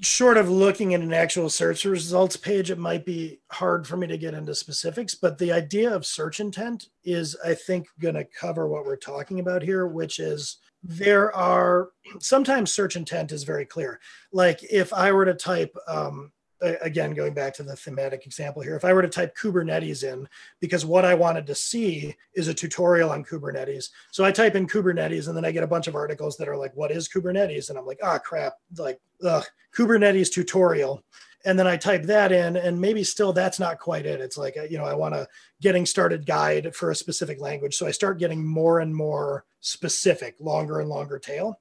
[0.00, 4.06] short of looking at an actual search results page, it might be hard for me
[4.06, 5.14] to get into specifics.
[5.14, 9.40] But the idea of search intent is, I think, going to cover what we're talking
[9.40, 11.88] about here, which is there are
[12.20, 14.00] sometimes search intent is very clear.
[14.32, 18.76] Like if I were to type, um, again, going back to the thematic example here,
[18.76, 20.28] if I were to type Kubernetes in,
[20.60, 23.90] because what I wanted to see is a tutorial on Kubernetes.
[24.10, 26.56] So I type in Kubernetes and then I get a bunch of articles that are
[26.56, 27.70] like, what is Kubernetes?
[27.70, 29.44] And I'm like, ah, oh, crap, like, ugh,
[29.74, 31.04] Kubernetes tutorial
[31.44, 34.20] and then I type that in, and maybe still that's not quite it.
[34.20, 35.28] It's like you know I want a
[35.60, 40.36] getting started guide for a specific language, so I start getting more and more specific,
[40.40, 41.60] longer and longer tail.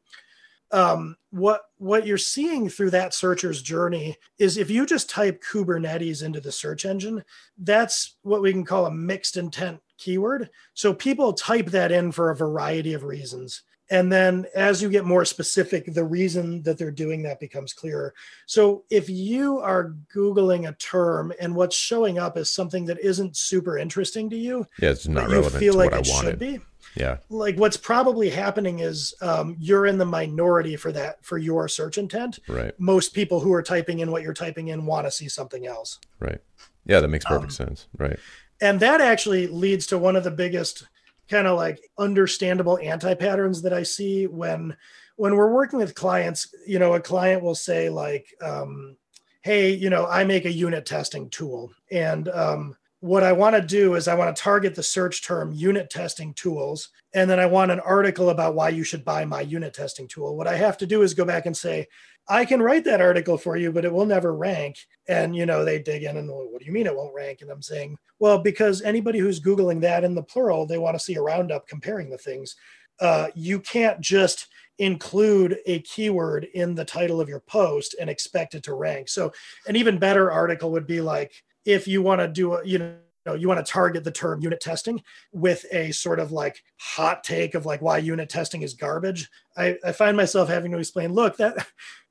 [0.72, 6.24] Um, what what you're seeing through that searcher's journey is if you just type Kubernetes
[6.24, 7.24] into the search engine,
[7.58, 10.50] that's what we can call a mixed intent keyword.
[10.74, 15.06] So people type that in for a variety of reasons and then as you get
[15.06, 18.14] more specific the reason that they're doing that becomes clearer
[18.46, 23.36] so if you are googling a term and what's showing up is something that isn't
[23.38, 26.14] super interesting to you yeah it's not relevant you feel to like what it I
[26.14, 26.30] wanted.
[26.32, 26.60] should be
[27.00, 27.18] yeah.
[27.30, 31.98] Like what's probably happening is um, you're in the minority for that for your search
[31.98, 32.40] intent.
[32.48, 32.74] Right.
[32.80, 36.00] Most people who are typing in what you're typing in want to see something else.
[36.20, 36.40] Right.
[36.86, 37.88] Yeah that makes perfect um, sense.
[37.98, 38.20] Right.
[38.62, 40.88] and that actually leads to one of the biggest
[41.30, 44.76] kind of like understandable anti patterns that I see when
[45.16, 46.54] when we're working with clients.
[46.66, 48.96] You know, a client will say like, um,
[49.42, 52.78] "Hey, you know, I make a unit testing tool, and um,
[53.08, 56.34] what I want to do is I want to target the search term unit testing
[56.34, 60.08] tools, and then I want an article about why you should buy my unit testing
[60.08, 60.36] tool.
[60.36, 61.88] What I have to do is go back and say,
[62.30, 64.78] I can write that article for you, but it will never rank.
[65.08, 67.42] And you know, they dig in and well, what do you mean it won't rank?
[67.42, 71.04] And I'm saying, well, because anybody who's Googling that in the plural, they want to
[71.04, 72.56] see a roundup comparing the things.
[73.00, 74.48] Uh, you can't just
[74.80, 79.08] include a keyword in the title of your post and expect it to rank.
[79.10, 79.32] So
[79.68, 83.34] an even better article would be like if you want to do a, you know,
[83.36, 85.04] you want to target the term unit testing
[85.34, 89.30] with a sort of like hot take of like why unit testing is garbage.
[89.58, 91.68] I, I find myself having to explain, look, that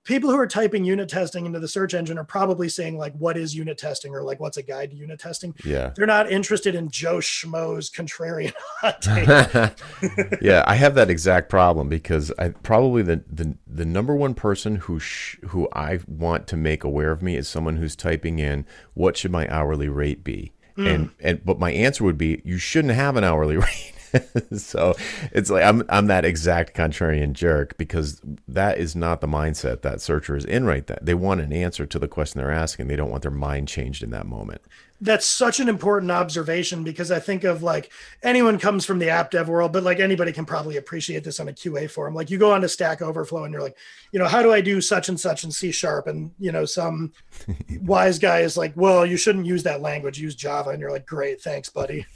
[0.07, 3.37] people who are typing unit testing into the search engine are probably saying like what
[3.37, 6.75] is unit testing or like what's a guide to unit testing yeah they're not interested
[6.75, 13.03] in joe schmo's contrarian hot take yeah i have that exact problem because i probably
[13.03, 17.23] the the, the number one person who sh- who i want to make aware of
[17.23, 20.95] me is someone who's typing in what should my hourly rate be Mm.
[20.95, 23.93] And and but my answer would be you shouldn't have an hourly rate.
[24.57, 24.95] so
[25.33, 30.01] it's like I'm I'm that exact contrarian jerk because that is not the mindset that
[30.01, 32.89] searcher is in right that they want an answer to the question they're asking.
[32.89, 34.63] They don't want their mind changed in that moment
[35.01, 37.93] that's such an important observation because I think of like
[38.23, 41.49] anyone comes from the app dev world, but like anybody can probably appreciate this on
[41.49, 42.15] a QA forum.
[42.15, 43.77] Like you go on to Stack Overflow and you're like,
[44.13, 46.07] you know, how do I do such and such in C sharp?
[46.07, 47.13] And you know, some
[47.81, 50.71] wise guy is like, well, you shouldn't use that language, use Java.
[50.71, 52.07] And you're like, great, thanks, buddy.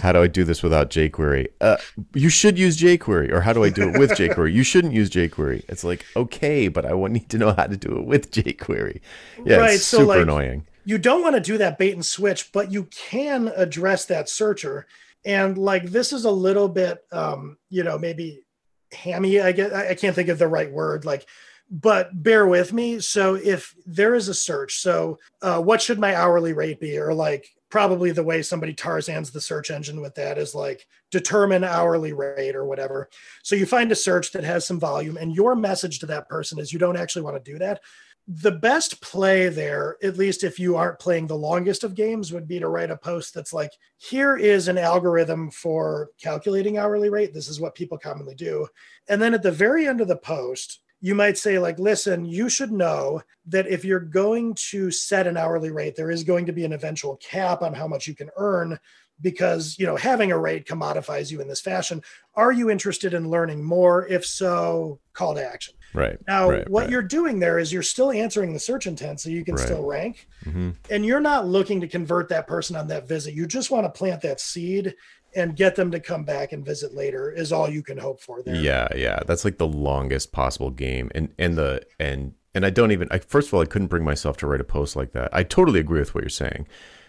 [0.00, 1.48] how do I do this without jQuery?
[1.60, 1.76] Uh,
[2.14, 4.52] you should use jQuery, or how do I do it with jQuery?
[4.52, 5.64] You shouldn't use jQuery.
[5.68, 9.00] It's like okay, but I need to know how to do it with jQuery.
[9.44, 12.04] Yeah, right, it's so super like, annoying you don't want to do that bait and
[12.04, 14.86] switch, but you can address that searcher.
[15.24, 18.44] And like this is a little bit, um, you know, maybe
[18.92, 19.40] hammy.
[19.40, 21.04] I get, I can't think of the right word.
[21.04, 21.26] Like,
[21.70, 23.00] but bear with me.
[23.00, 27.14] So if there is a search, so uh, what should my hourly rate be, or
[27.14, 32.12] like probably the way somebody Tarzans the search engine with that is like determine hourly
[32.12, 33.08] rate or whatever.
[33.42, 36.58] So you find a search that has some volume, and your message to that person
[36.58, 37.80] is you don't actually want to do that
[38.28, 42.46] the best play there, at least if you aren't playing the longest of games, would
[42.46, 47.34] be to write a post that's like, here is an algorithm for calculating hourly rate.
[47.34, 48.66] This is what people commonly do.
[49.08, 52.48] And then at the very end of the post, you might say, like, listen, you
[52.48, 56.52] should know that if you're going to set an hourly rate, there is going to
[56.52, 58.78] be an eventual cap on how much you can earn
[59.22, 62.02] because you know having a rate commodifies you in this fashion
[62.34, 66.18] are you interested in learning more if so call to action Right.
[66.26, 66.90] Now, right, what right.
[66.90, 69.64] you're doing there is you're still answering the search intent so you can right.
[69.64, 70.26] still rank.
[70.44, 70.70] Mm-hmm.
[70.90, 73.34] And you're not looking to convert that person on that visit.
[73.34, 74.94] You just want to plant that seed
[75.34, 78.42] and get them to come back and visit later is all you can hope for
[78.42, 78.54] there.
[78.54, 79.20] Yeah, yeah.
[79.26, 81.10] That's like the longest possible game.
[81.14, 84.04] And and the and and I don't even I first of all I couldn't bring
[84.04, 85.30] myself to write a post like that.
[85.32, 86.66] I totally agree with what you're saying.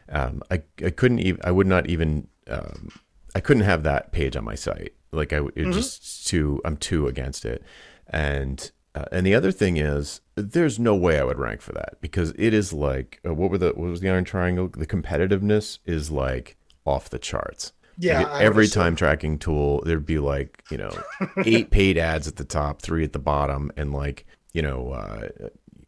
[0.09, 2.89] Um, I I couldn't even I would not even um,
[3.35, 4.93] I couldn't have that page on my site.
[5.11, 5.71] Like I it mm-hmm.
[5.71, 7.63] just too I'm too against it.
[8.07, 11.99] And uh, and the other thing is, there's no way I would rank for that
[11.99, 14.69] because it is like uh, what were the what was the Iron Triangle?
[14.69, 17.73] The competitiveness is like off the charts.
[17.97, 20.91] Yeah, like every time tracking tool, there'd be like you know
[21.45, 25.29] eight paid ads at the top, three at the bottom, and like you know uh,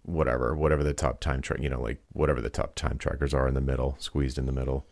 [0.06, 3.47] whatever whatever the top time track you know like whatever the top time trackers are
[3.47, 4.86] in the middle, squeezed in the middle.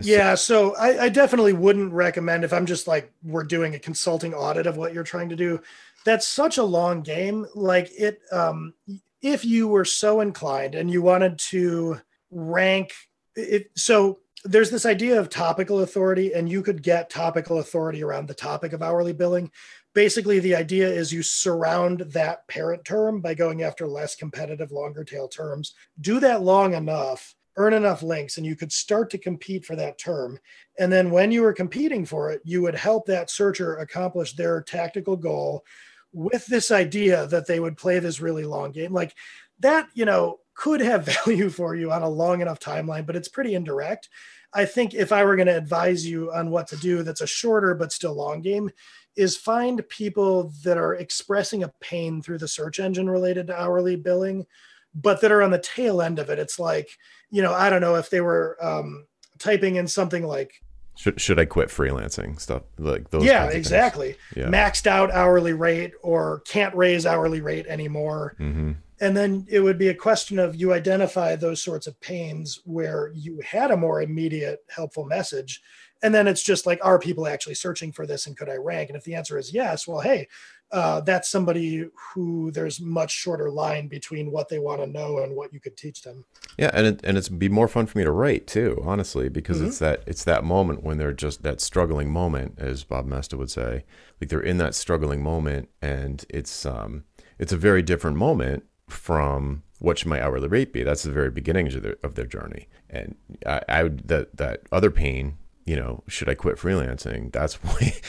[0.00, 4.34] Yeah, so I, I, definitely wouldn't recommend if I'm just like we're doing a consulting
[4.34, 5.60] audit of what you're trying to do.
[6.04, 7.46] That's such a long game.
[7.54, 8.74] Like it, um,
[9.22, 12.00] if you were so inclined and you wanted to
[12.30, 12.92] rank
[13.36, 18.28] it, so there's this idea of topical authority, and you could get topical authority around
[18.28, 19.50] the topic of hourly billing.
[19.94, 25.04] Basically, the idea is you surround that parent term by going after less competitive, longer
[25.04, 25.74] tail terms.
[26.00, 29.98] Do that long enough earn enough links and you could start to compete for that
[29.98, 30.38] term.
[30.78, 34.62] And then when you were competing for it, you would help that searcher accomplish their
[34.62, 35.64] tactical goal
[36.12, 38.92] with this idea that they would play this really long game.
[38.92, 39.14] Like
[39.60, 43.28] that, you know, could have value for you on a long enough timeline, but it's
[43.28, 44.08] pretty indirect.
[44.52, 47.26] I think if I were going to advise you on what to do that's a
[47.26, 48.70] shorter but still long game,
[49.16, 53.96] is find people that are expressing a pain through the search engine related to hourly
[53.96, 54.46] billing
[54.94, 56.38] but that are on the tail end of it.
[56.38, 56.88] It's like,
[57.30, 59.06] you know, I don't know if they were um,
[59.38, 60.62] typing in something like
[60.96, 63.24] should should I quit freelancing stuff like those?
[63.24, 64.16] Yeah, exactly.
[64.36, 64.46] Yeah.
[64.46, 68.36] Maxed out hourly rate or can't raise hourly rate anymore.
[68.38, 68.72] Mm-hmm.
[69.00, 73.10] And then it would be a question of you identify those sorts of pains where
[73.12, 75.62] you had a more immediate helpful message.
[76.02, 78.90] And then it's just like, are people actually searching for this and could I rank?
[78.90, 80.28] And if the answer is yes, well, hey,
[80.74, 85.36] uh, that's somebody who there's much shorter line between what they want to know and
[85.36, 86.24] what you could teach them.
[86.58, 89.58] Yeah, and it, and it's be more fun for me to write too, honestly, because
[89.58, 89.68] mm-hmm.
[89.68, 93.50] it's that it's that moment when they're just that struggling moment, as Bob Moesta would
[93.52, 93.84] say,
[94.20, 97.04] like they're in that struggling moment, and it's um
[97.38, 100.82] it's a very different moment from what should my hourly rate be.
[100.82, 103.14] That's the very beginnings of their of their journey, and
[103.46, 107.32] I, I would that that other pain, you know, should I quit freelancing?
[107.32, 107.58] That's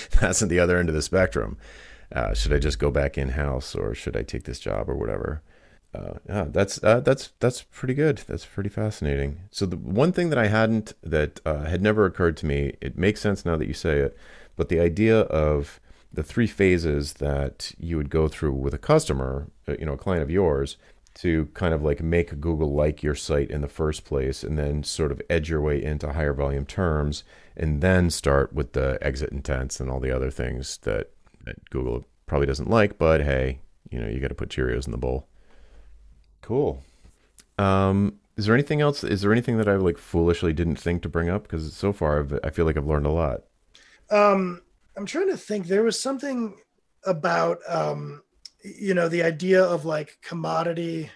[0.19, 1.57] that's at the other end of the spectrum
[2.11, 4.95] uh, should I just go back in house or should I take this job or
[4.95, 5.41] whatever?
[5.93, 8.17] Uh, yeah, that's uh, that's that's pretty good.
[8.27, 9.41] That's pretty fascinating.
[9.51, 12.97] So the one thing that I hadn't that uh, had never occurred to me, it
[12.97, 14.17] makes sense now that you say it,
[14.57, 15.79] but the idea of
[16.11, 19.97] the three phases that you would go through with a customer, uh, you know, a
[19.97, 20.77] client of yours,
[21.15, 24.83] to kind of like make Google like your site in the first place, and then
[24.83, 27.23] sort of edge your way into higher volume terms,
[27.55, 31.11] and then start with the exit intents and all the other things that
[31.45, 33.59] that Google probably doesn't like, but hey,
[33.89, 35.27] you know, you got to put Cheerios in the bowl.
[36.41, 36.83] Cool.
[37.57, 39.03] Um, is there anything else?
[39.03, 41.43] Is there anything that I like foolishly didn't think to bring up?
[41.43, 43.43] Because so far, I've, I feel like I've learned a lot.
[44.09, 44.61] Um,
[44.97, 45.67] I'm trying to think.
[45.67, 46.57] There was something
[47.05, 48.23] about, um,
[48.79, 51.11] you know, the idea of like commodity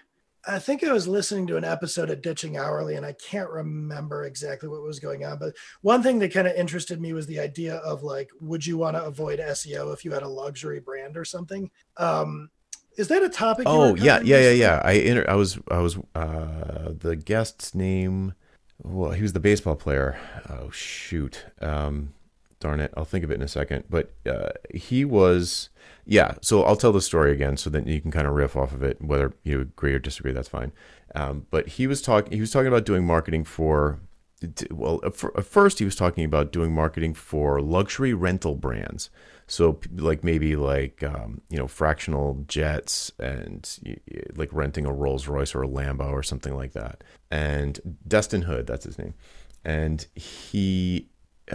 [0.46, 4.24] I think I was listening to an episode of Ditching Hourly, and I can't remember
[4.24, 5.38] exactly what was going on.
[5.38, 8.78] But one thing that kind of interested me was the idea of like, would you
[8.78, 11.70] want to avoid SEO if you had a luxury brand or something?
[11.98, 12.50] Um,
[12.96, 13.64] is that a topic?
[13.68, 14.82] Oh yeah, yeah, yeah, yeah.
[14.82, 18.34] I inter- I was I was uh, the guest's name.
[18.82, 20.18] Well, he was the baseball player.
[20.48, 21.44] Oh shoot.
[21.60, 22.14] Um,
[22.60, 23.84] darn it, I'll think of it in a second.
[23.90, 25.70] But uh, he was,
[26.04, 26.34] yeah.
[26.40, 28.82] So I'll tell the story again, so that you can kind of riff off of
[28.82, 30.32] it, whether you agree or disagree.
[30.32, 30.72] That's fine.
[31.14, 32.32] Um, but he was talking.
[32.32, 34.00] He was talking about doing marketing for.
[34.70, 39.10] Well, at first he was talking about doing marketing for luxury rental brands.
[39.46, 43.68] So like maybe like um, you know fractional jets and
[44.36, 47.02] like renting a Rolls Royce or a Lambo or something like that.
[47.30, 49.12] And Dustin Hood, that's his name.
[49.64, 51.09] And he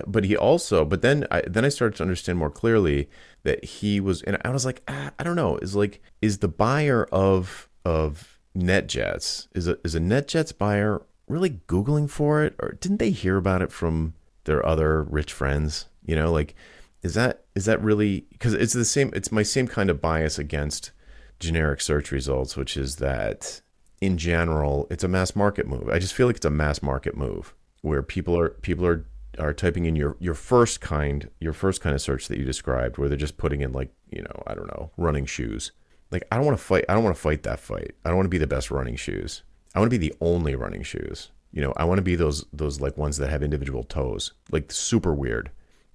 [0.06, 3.10] but he also but then I then I started to understand more clearly
[3.44, 5.58] that he was and I was like ah, I don't know.
[5.58, 11.62] Is like is the buyer of of NetJets is a is a NetJets buyer really
[11.68, 12.56] googling for it?
[12.60, 14.14] Or didn't they hear about it from
[14.46, 15.88] their other rich friends?
[16.06, 16.56] You know like
[17.04, 20.40] is that is that really because it's the same it's my same kind of bias
[20.40, 20.92] against
[21.40, 23.62] generic search results which is that
[24.02, 25.90] in general it's a mass market move.
[25.90, 29.06] I just feel like it's a mass market move where people are people are
[29.40, 32.98] are typing in your your first kind your first kind of search that you described
[32.98, 35.72] where they're just putting in like you know i don't know running shoes.
[36.12, 37.96] Like i don't want to fight i don't want to fight that fight.
[38.04, 39.44] I don't want to be the best running shoes.
[39.74, 41.32] I want to be the only running shoes.
[41.52, 44.34] You know i want to be those those like ones that have individual toes.
[44.52, 45.52] Like super weird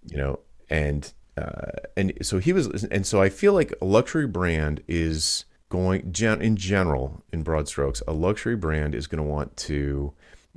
[0.09, 0.41] you know?
[0.69, 5.45] And uh, and so he was and so i feel like a luxury brand is
[5.69, 10.13] going gen, in general in broad strokes a luxury brand is going to want to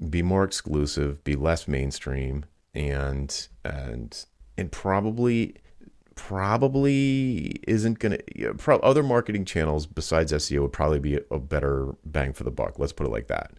[0.09, 4.25] be more exclusive be less mainstream and and
[4.57, 5.55] and probably
[6.15, 11.39] probably isn't going to pro, other marketing channels besides SEO would probably be a, a,
[11.39, 12.77] better bang for the buck.
[12.77, 13.51] Let's put it like that.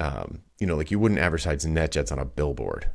[0.00, 2.90] Um, you know, like you wouldn't advertise NetJets on a billboard.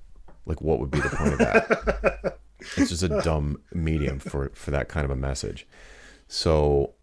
[0.46, 2.40] Like, what would be the point of that?
[2.78, 5.68] it's just a dumb medium for for that kind of a message.
[6.28, 6.94] So,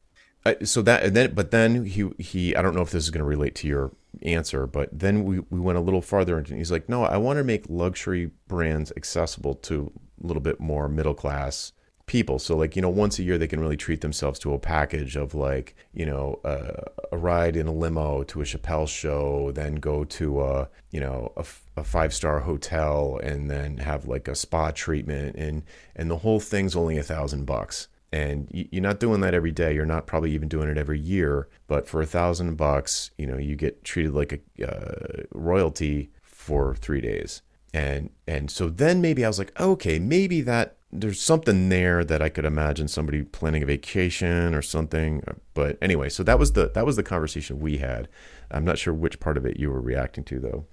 [0.64, 3.20] so that and then, but then he he I don't know if this is going
[3.20, 3.92] to relate to your
[4.22, 4.66] answer.
[4.66, 7.44] But then we, we went a little farther and he's like, no, I want to
[7.44, 9.92] make luxury brands accessible to
[10.22, 11.72] a little bit more middle class
[12.06, 12.38] people.
[12.38, 15.16] So like, you know, once a year they can really treat themselves to a package
[15.16, 19.74] of like, you know, uh, a ride in a limo to a Chappelle show, then
[19.76, 21.44] go to a, you know, a,
[21.76, 25.64] a five-star hotel and then have like a spa treatment and
[25.96, 29.74] and the whole thing's only a thousand bucks and you're not doing that every day.
[29.74, 31.48] You're not probably even doing it every year.
[31.66, 36.74] But for a thousand bucks, you know, you get treated like a uh, royalty for
[36.76, 37.42] three days.
[37.74, 42.22] And and so then maybe I was like, okay, maybe that there's something there that
[42.22, 45.22] I could imagine somebody planning a vacation or something.
[45.52, 48.08] But anyway, so that was the that was the conversation we had.
[48.50, 50.66] I'm not sure which part of it you were reacting to though.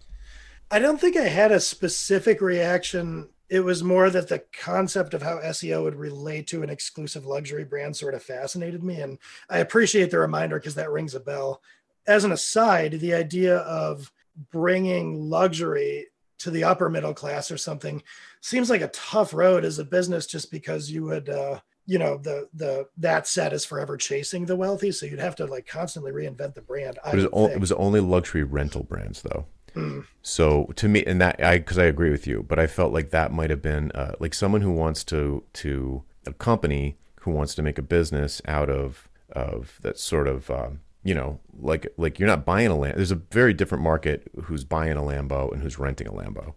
[0.72, 5.22] I don't think I had a specific reaction it was more that the concept of
[5.22, 9.02] how SEO would relate to an exclusive luxury brand sort of fascinated me.
[9.02, 9.20] And
[9.50, 11.62] I appreciate the reminder because that rings a bell.
[12.08, 14.12] As an aside, the idea of
[14.52, 16.08] bringing luxury
[16.40, 18.02] to the upper middle class or something
[18.42, 22.18] seems like a tough road as a business just because you would uh, you know
[22.18, 26.12] the the that set is forever chasing the wealthy so you'd have to like constantly
[26.12, 30.06] reinvent the brand it was, o- it was only luxury rental brands though Mm.
[30.22, 33.10] So to me, and that I because I agree with you, but I felt like
[33.10, 37.56] that might have been uh, like someone who wants to to a company who wants
[37.56, 42.20] to make a business out of of that sort of um, you know like like
[42.20, 42.98] you're not buying a land.
[42.98, 46.54] There's a very different market who's buying a Lambo and who's renting a Lambo.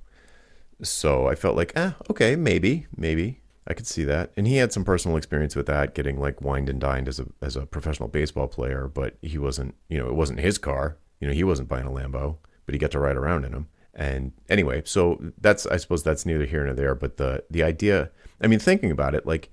[0.82, 4.30] So I felt like, eh, okay, maybe, maybe I could see that.
[4.36, 7.26] And he had some personal experience with that, getting like wined and dined as a
[7.40, 10.98] as a professional baseball player, but he wasn't, you know, it wasn't his car.
[11.20, 12.36] You know, he wasn't buying a Lambo
[12.66, 13.68] but he got to ride around in them.
[13.94, 16.94] And anyway, so that's I suppose that's neither here nor there.
[16.94, 18.10] But the the idea,
[18.42, 19.50] I mean, thinking about it, like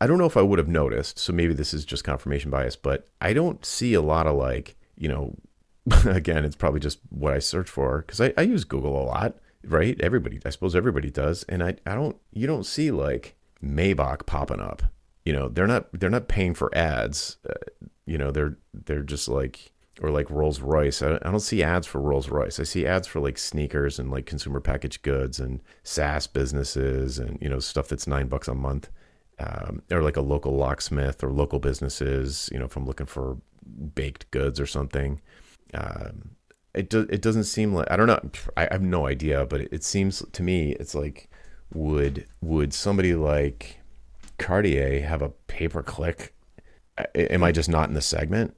[0.00, 1.18] I don't know if I would have noticed.
[1.18, 4.76] So maybe this is just confirmation bias, but I don't see a lot of like
[4.96, 5.36] you know.
[6.04, 9.38] again, it's probably just what I search for because I, I use Google a lot,
[9.64, 10.00] right?
[10.00, 14.60] Everybody, I suppose everybody does, and I I don't you don't see like Maybach popping
[14.60, 14.82] up.
[15.24, 17.38] You know, they're not they're not paying for ads.
[17.48, 17.54] Uh,
[18.06, 19.71] you know, they're they're just like
[20.02, 21.00] or like Rolls Royce.
[21.00, 22.58] I, don't see ads for Rolls Royce.
[22.58, 27.38] I see ads for like sneakers and like consumer packaged goods and SaaS businesses and
[27.40, 28.90] you know stuff that's nine bucks a month,
[29.38, 32.50] um, or like a local locksmith or local businesses.
[32.52, 33.38] You know, if I'm looking for
[33.94, 35.20] baked goods or something.
[35.72, 36.36] Um,
[36.74, 38.20] it do, it doesn't seem like I don't know.
[38.56, 41.30] I, I have no idea, but it, it seems to me it's like
[41.72, 43.78] would would somebody like
[44.38, 46.34] Cartier have a pay per click?
[47.14, 48.56] Am I just not in the segment?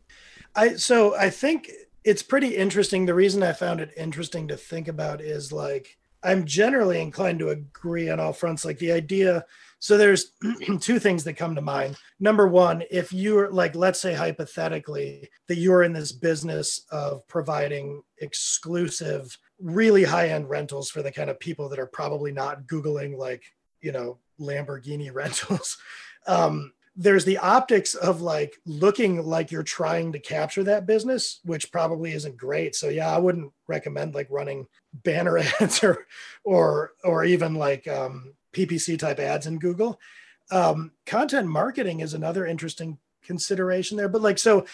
[0.57, 1.71] I so I think
[2.05, 3.07] it's pretty interesting.
[3.07, 7.51] The reason I found it interesting to think about is like I'm generally inclined to
[7.51, 8.65] agree on all fronts.
[8.65, 9.45] Like the idea,
[9.79, 10.33] so there's
[10.81, 11.97] two things that come to mind.
[12.19, 18.03] Number one, if you're like, let's say hypothetically that you're in this business of providing
[18.19, 23.19] exclusive, really high end rentals for the kind of people that are probably not Googling
[23.19, 23.43] like,
[23.83, 25.77] you know, Lamborghini rentals.
[26.27, 31.73] Um, there's the optics of like looking like you're trying to capture that business, which
[31.73, 32.75] probably isn't great.
[32.77, 36.07] So yeah, I wouldn't recommend like running banner ads or
[36.45, 40.01] or or even like um, PPC type ads in Google.
[40.51, 44.09] Um, content marketing is another interesting consideration there.
[44.09, 44.67] But like so,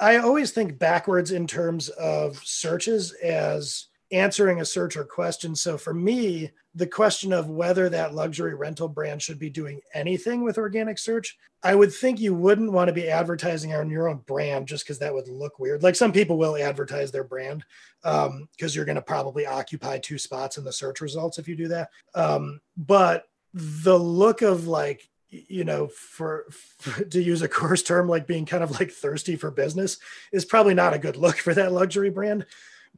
[0.00, 5.54] I always think backwards in terms of searches as answering a search or question.
[5.54, 10.42] So for me, the question of whether that luxury rental brand should be doing anything
[10.42, 14.18] with organic search, I would think you wouldn't want to be advertising on your own
[14.18, 15.82] brand just because that would look weird.
[15.82, 17.64] Like some people will advertise their brand
[18.02, 21.56] because um, you're going to probably occupy two spots in the search results if you
[21.56, 21.90] do that.
[22.14, 28.08] Um, but the look of like you know for, for, to use a coarse term
[28.08, 29.98] like being kind of like thirsty for business
[30.32, 32.46] is probably not a good look for that luxury brand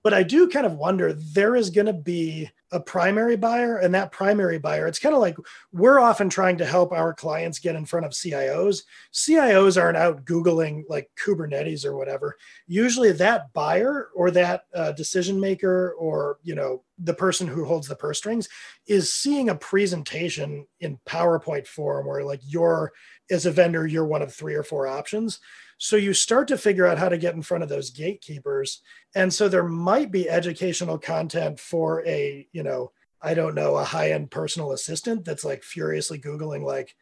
[0.03, 3.95] but I do kind of wonder there is going to be a primary buyer, and
[3.95, 5.37] that primary buyer, it's kind of like
[5.73, 8.83] we're often trying to help our clients get in front of CIOs.
[9.13, 12.37] CIOs aren't out Googling like Kubernetes or whatever.
[12.67, 17.89] Usually, that buyer or that uh, decision maker or you know the person who holds
[17.89, 18.49] the purse strings
[18.87, 22.93] is seeing a presentation in PowerPoint form where like you're
[23.31, 25.39] as a vendor, you're one of three or four options.
[25.79, 28.83] So you start to figure out how to get in front of those gatekeepers.
[29.15, 32.93] And so there might be educational content for a, you know,
[33.23, 36.95] I don't know, a high end personal assistant that's like furiously Googling, like,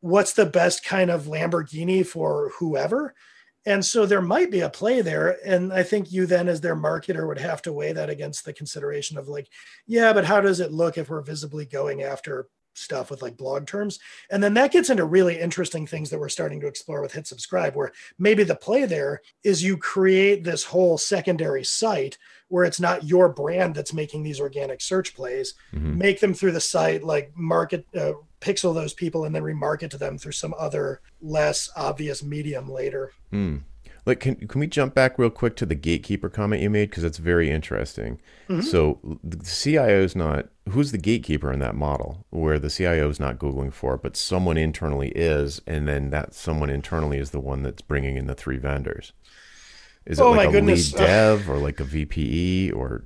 [0.00, 3.14] what's the best kind of Lamborghini for whoever?
[3.66, 5.36] And so there might be a play there.
[5.44, 8.54] And I think you then, as their marketer, would have to weigh that against the
[8.54, 9.48] consideration of like,
[9.86, 13.66] yeah, but how does it look if we're visibly going after stuff with like blog
[13.66, 13.98] terms.
[14.30, 17.26] And then that gets into really interesting things that we're starting to explore with Hit
[17.26, 22.18] Subscribe, where maybe the play there is you create this whole secondary site
[22.48, 25.96] where it's not your brand that's making these organic search plays, mm-hmm.
[25.96, 29.98] make them through the site, like market, uh, pixel those people, and then remarket to
[29.98, 33.12] them through some other less obvious medium later.
[33.32, 33.62] Mm.
[34.06, 37.04] Like, can can we jump back real quick to the gatekeeper comment you made because
[37.04, 38.20] it's very interesting.
[38.48, 38.62] Mm-hmm.
[38.62, 43.20] So the CIO is not who's the gatekeeper in that model, where the CIO is
[43.20, 47.40] not googling for it, but someone internally is, and then that someone internally is the
[47.40, 49.12] one that's bringing in the three vendors.
[50.06, 50.92] Is it oh like a goodness.
[50.92, 53.04] lead dev or like a VPE or?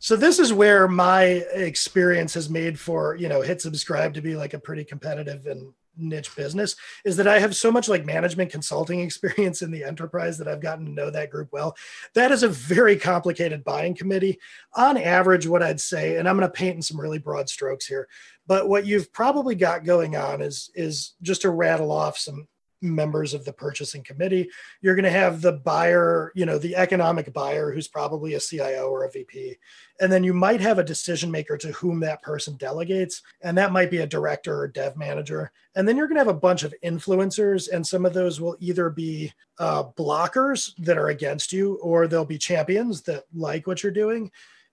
[0.00, 4.34] So this is where my experience has made for you know hit subscribe to be
[4.34, 8.50] like a pretty competitive and niche business is that I have so much like management
[8.50, 11.76] consulting experience in the enterprise that I've gotten to know that group well.
[12.14, 14.38] That is a very complicated buying committee.
[14.74, 17.86] On average, what I'd say, and I'm going to paint in some really broad strokes
[17.86, 18.08] here,
[18.46, 22.48] but what you've probably got going on is is just to rattle off some
[22.82, 24.48] members of the purchasing committee.
[24.80, 28.88] You're going to have the buyer, you know, the economic buyer who's probably a CIO
[28.88, 29.56] or a VP.
[30.00, 33.22] And then you might have a decision maker to whom that person delegates.
[33.42, 35.52] And that might be a director or dev manager.
[35.74, 37.70] And then you're going to have a bunch of influencers.
[37.70, 42.24] And some of those will either be uh, blockers that are against you, or they'll
[42.24, 44.30] be champions that like what you're doing.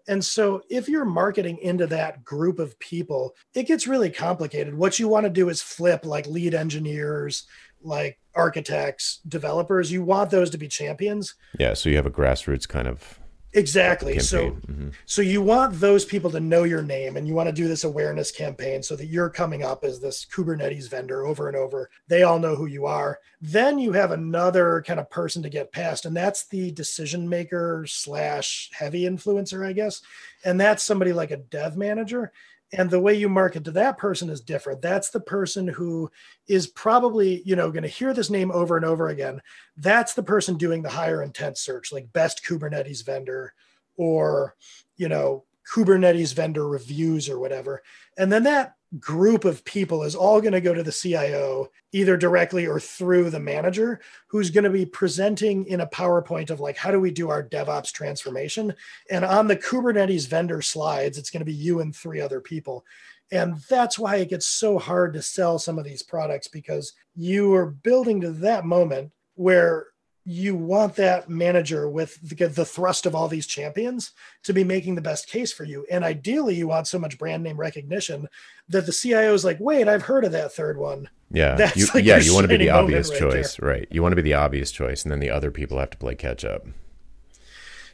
[0.10, 4.74] And so, if you're marketing into that group of people, it gets really complicated.
[4.74, 7.46] What you want to do is flip like lead engineers,
[7.82, 11.36] like architects, developers, you want those to be champions.
[11.60, 13.20] Yeah, so you have a grassroots kind of
[13.54, 14.14] exactly.
[14.14, 14.24] Campaign.
[14.24, 14.90] So mm-hmm.
[15.06, 17.84] so you want those people to know your name and you want to do this
[17.84, 21.90] awareness campaign so that you're coming up as this Kubernetes vendor over and over.
[22.08, 23.20] They all know who you are.
[23.42, 27.86] Then you have another kind of person to get past, and that's the decision maker
[27.88, 30.02] slash heavy influencer, I guess.
[30.46, 32.32] And that's somebody like a dev manager
[32.74, 34.82] and the way you market to that person is different.
[34.82, 36.10] That's the person who
[36.48, 39.42] is probably you know going to hear this name over and over again.
[39.78, 43.54] That's the person doing the higher intent search like best kubernetes vendor
[43.96, 44.56] or
[44.96, 47.84] you know kubernetes vendor reviews or whatever.
[48.18, 52.16] And then that group of people is all going to go to the CIO either
[52.16, 56.78] directly or through the manager who's going to be presenting in a PowerPoint of like
[56.78, 58.74] how do we do our DevOps transformation?
[59.10, 62.86] And on the Kubernetes vendor slides it's going to be you and three other people.
[63.32, 67.54] And that's why it gets so hard to sell some of these products because you
[67.56, 69.88] are building to that moment where
[70.30, 74.12] you want that manager with the, the, thrust of all these champions
[74.44, 75.86] to be making the best case for you.
[75.90, 78.28] And ideally, you want so much brand name recognition
[78.68, 81.08] that the CIO is like, wait, I've heard of that third one.
[81.32, 81.72] Yeah.
[81.78, 82.18] You, like yeah.
[82.18, 83.70] You want to be the obvious right choice, there.
[83.70, 83.88] right?
[83.90, 85.04] You want to be the obvious choice.
[85.04, 86.68] And then the other people have to play catch up.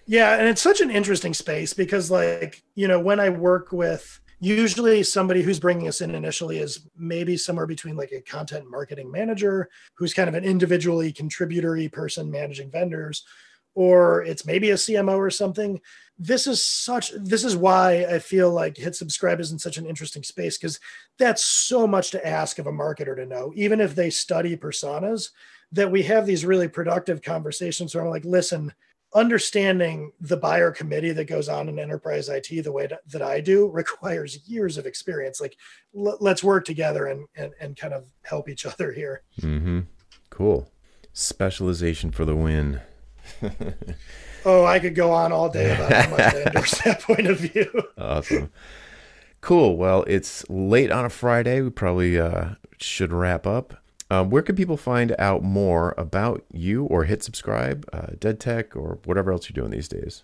[0.08, 0.36] Yeah.
[0.36, 5.04] And it's such an interesting space because, like, you know, when I work with, usually
[5.04, 9.70] somebody who's bringing us in initially is maybe somewhere between like a content marketing manager
[9.94, 13.24] who's kind of an individually contributory person managing vendors
[13.74, 15.80] or it's maybe a cmo or something.
[16.20, 19.86] This is such this is why i feel like hit subscribe is in such an
[19.86, 20.80] interesting space because
[21.18, 25.30] that's so much to ask of a marketer to know even if they study personas
[25.72, 28.72] that we have these really productive conversations where i'm like listen
[29.16, 33.68] understanding the buyer committee that goes on in enterprise IT the way that I do
[33.72, 35.40] requires years of experience.
[35.42, 35.58] Like,
[35.96, 39.22] l- let's work together and, and and kind of help each other here.
[39.42, 39.82] Mm-hmm.
[40.30, 40.70] Cool.
[41.14, 42.82] Specialization for the win.
[44.46, 47.40] oh, I could go on all day about how much I endorse that point of
[47.40, 47.70] view.
[47.98, 48.52] awesome.
[49.42, 49.78] Cool.
[49.78, 51.62] Well, it's late on a Friday.
[51.62, 53.83] We probably uh, should wrap up.
[54.14, 59.00] Um, where can people find out more about you or hit subscribe, uh, DaedTech, or
[59.06, 60.24] whatever else you're doing these days?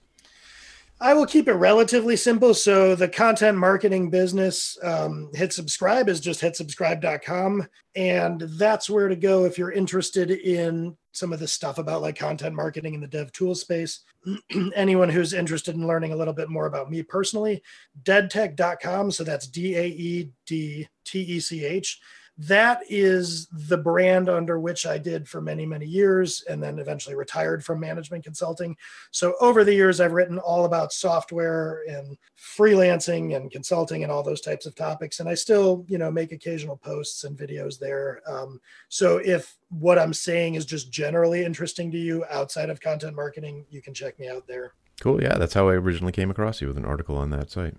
[1.02, 2.54] I will keep it relatively simple.
[2.54, 7.68] So the content marketing business, um, hit subscribe is just hitsubscribe.com.
[7.96, 12.18] And that's where to go if you're interested in some of the stuff about like
[12.18, 14.02] content marketing in the dev tool space.
[14.76, 17.64] Anyone who's interested in learning a little bit more about me personally,
[18.04, 19.10] daedtech.com.
[19.10, 22.00] So that's D A E D T E C H
[22.40, 27.14] that is the brand under which I did for many, many years and then eventually
[27.14, 28.78] retired from management consulting.
[29.12, 34.24] So over the years, I've written all about software and freelancing and consulting and all
[34.24, 35.20] those types of topics.
[35.20, 38.22] And I still, you know, make occasional posts and videos there.
[38.26, 43.18] Um, so if what I'm saying is just generally interesting to you outside of content
[43.18, 44.76] marketing, you can check me out there.
[45.02, 45.22] Cool.
[45.22, 45.38] Yeah.
[45.38, 47.76] That's how I originally came across you with an article on that site.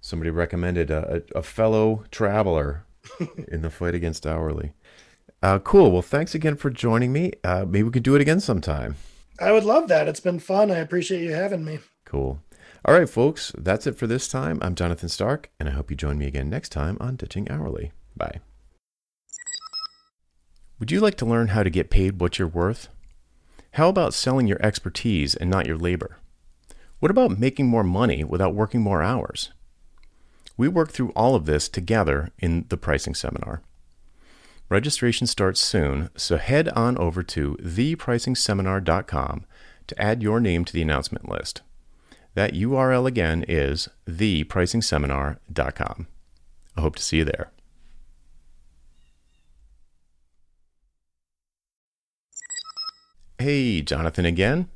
[0.00, 2.86] Somebody recommended a, a fellow traveler
[3.48, 4.72] in the fight against hourly.
[5.42, 5.90] Uh, cool.
[5.90, 7.32] Well, thanks again for joining me.
[7.42, 8.96] Uh, maybe we could do it again sometime.
[9.40, 10.06] I would love that.
[10.06, 10.70] It's been fun.
[10.70, 11.78] I appreciate you having me.
[12.04, 12.40] Cool.
[12.84, 14.58] All right, folks, that's it for this time.
[14.62, 17.92] I'm Jonathan Stark, and I hope you join me again next time on Ditching Hourly.
[18.16, 18.40] Bye.
[20.78, 22.88] Would you like to learn how to get paid what you're worth?
[23.72, 26.16] How about selling your expertise and not your labor?
[27.00, 29.52] What about making more money without working more hours?
[30.60, 33.62] We work through all of this together in the pricing seminar.
[34.68, 39.46] Registration starts soon, so head on over to thepricingseminar.com
[39.86, 41.62] to add your name to the announcement list.
[42.34, 46.06] That URL again is thepricingseminar.com.
[46.76, 47.50] I hope to see you there.
[53.38, 54.68] Hey, Jonathan again.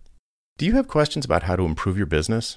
[0.57, 2.57] Do you have questions about how to improve your business?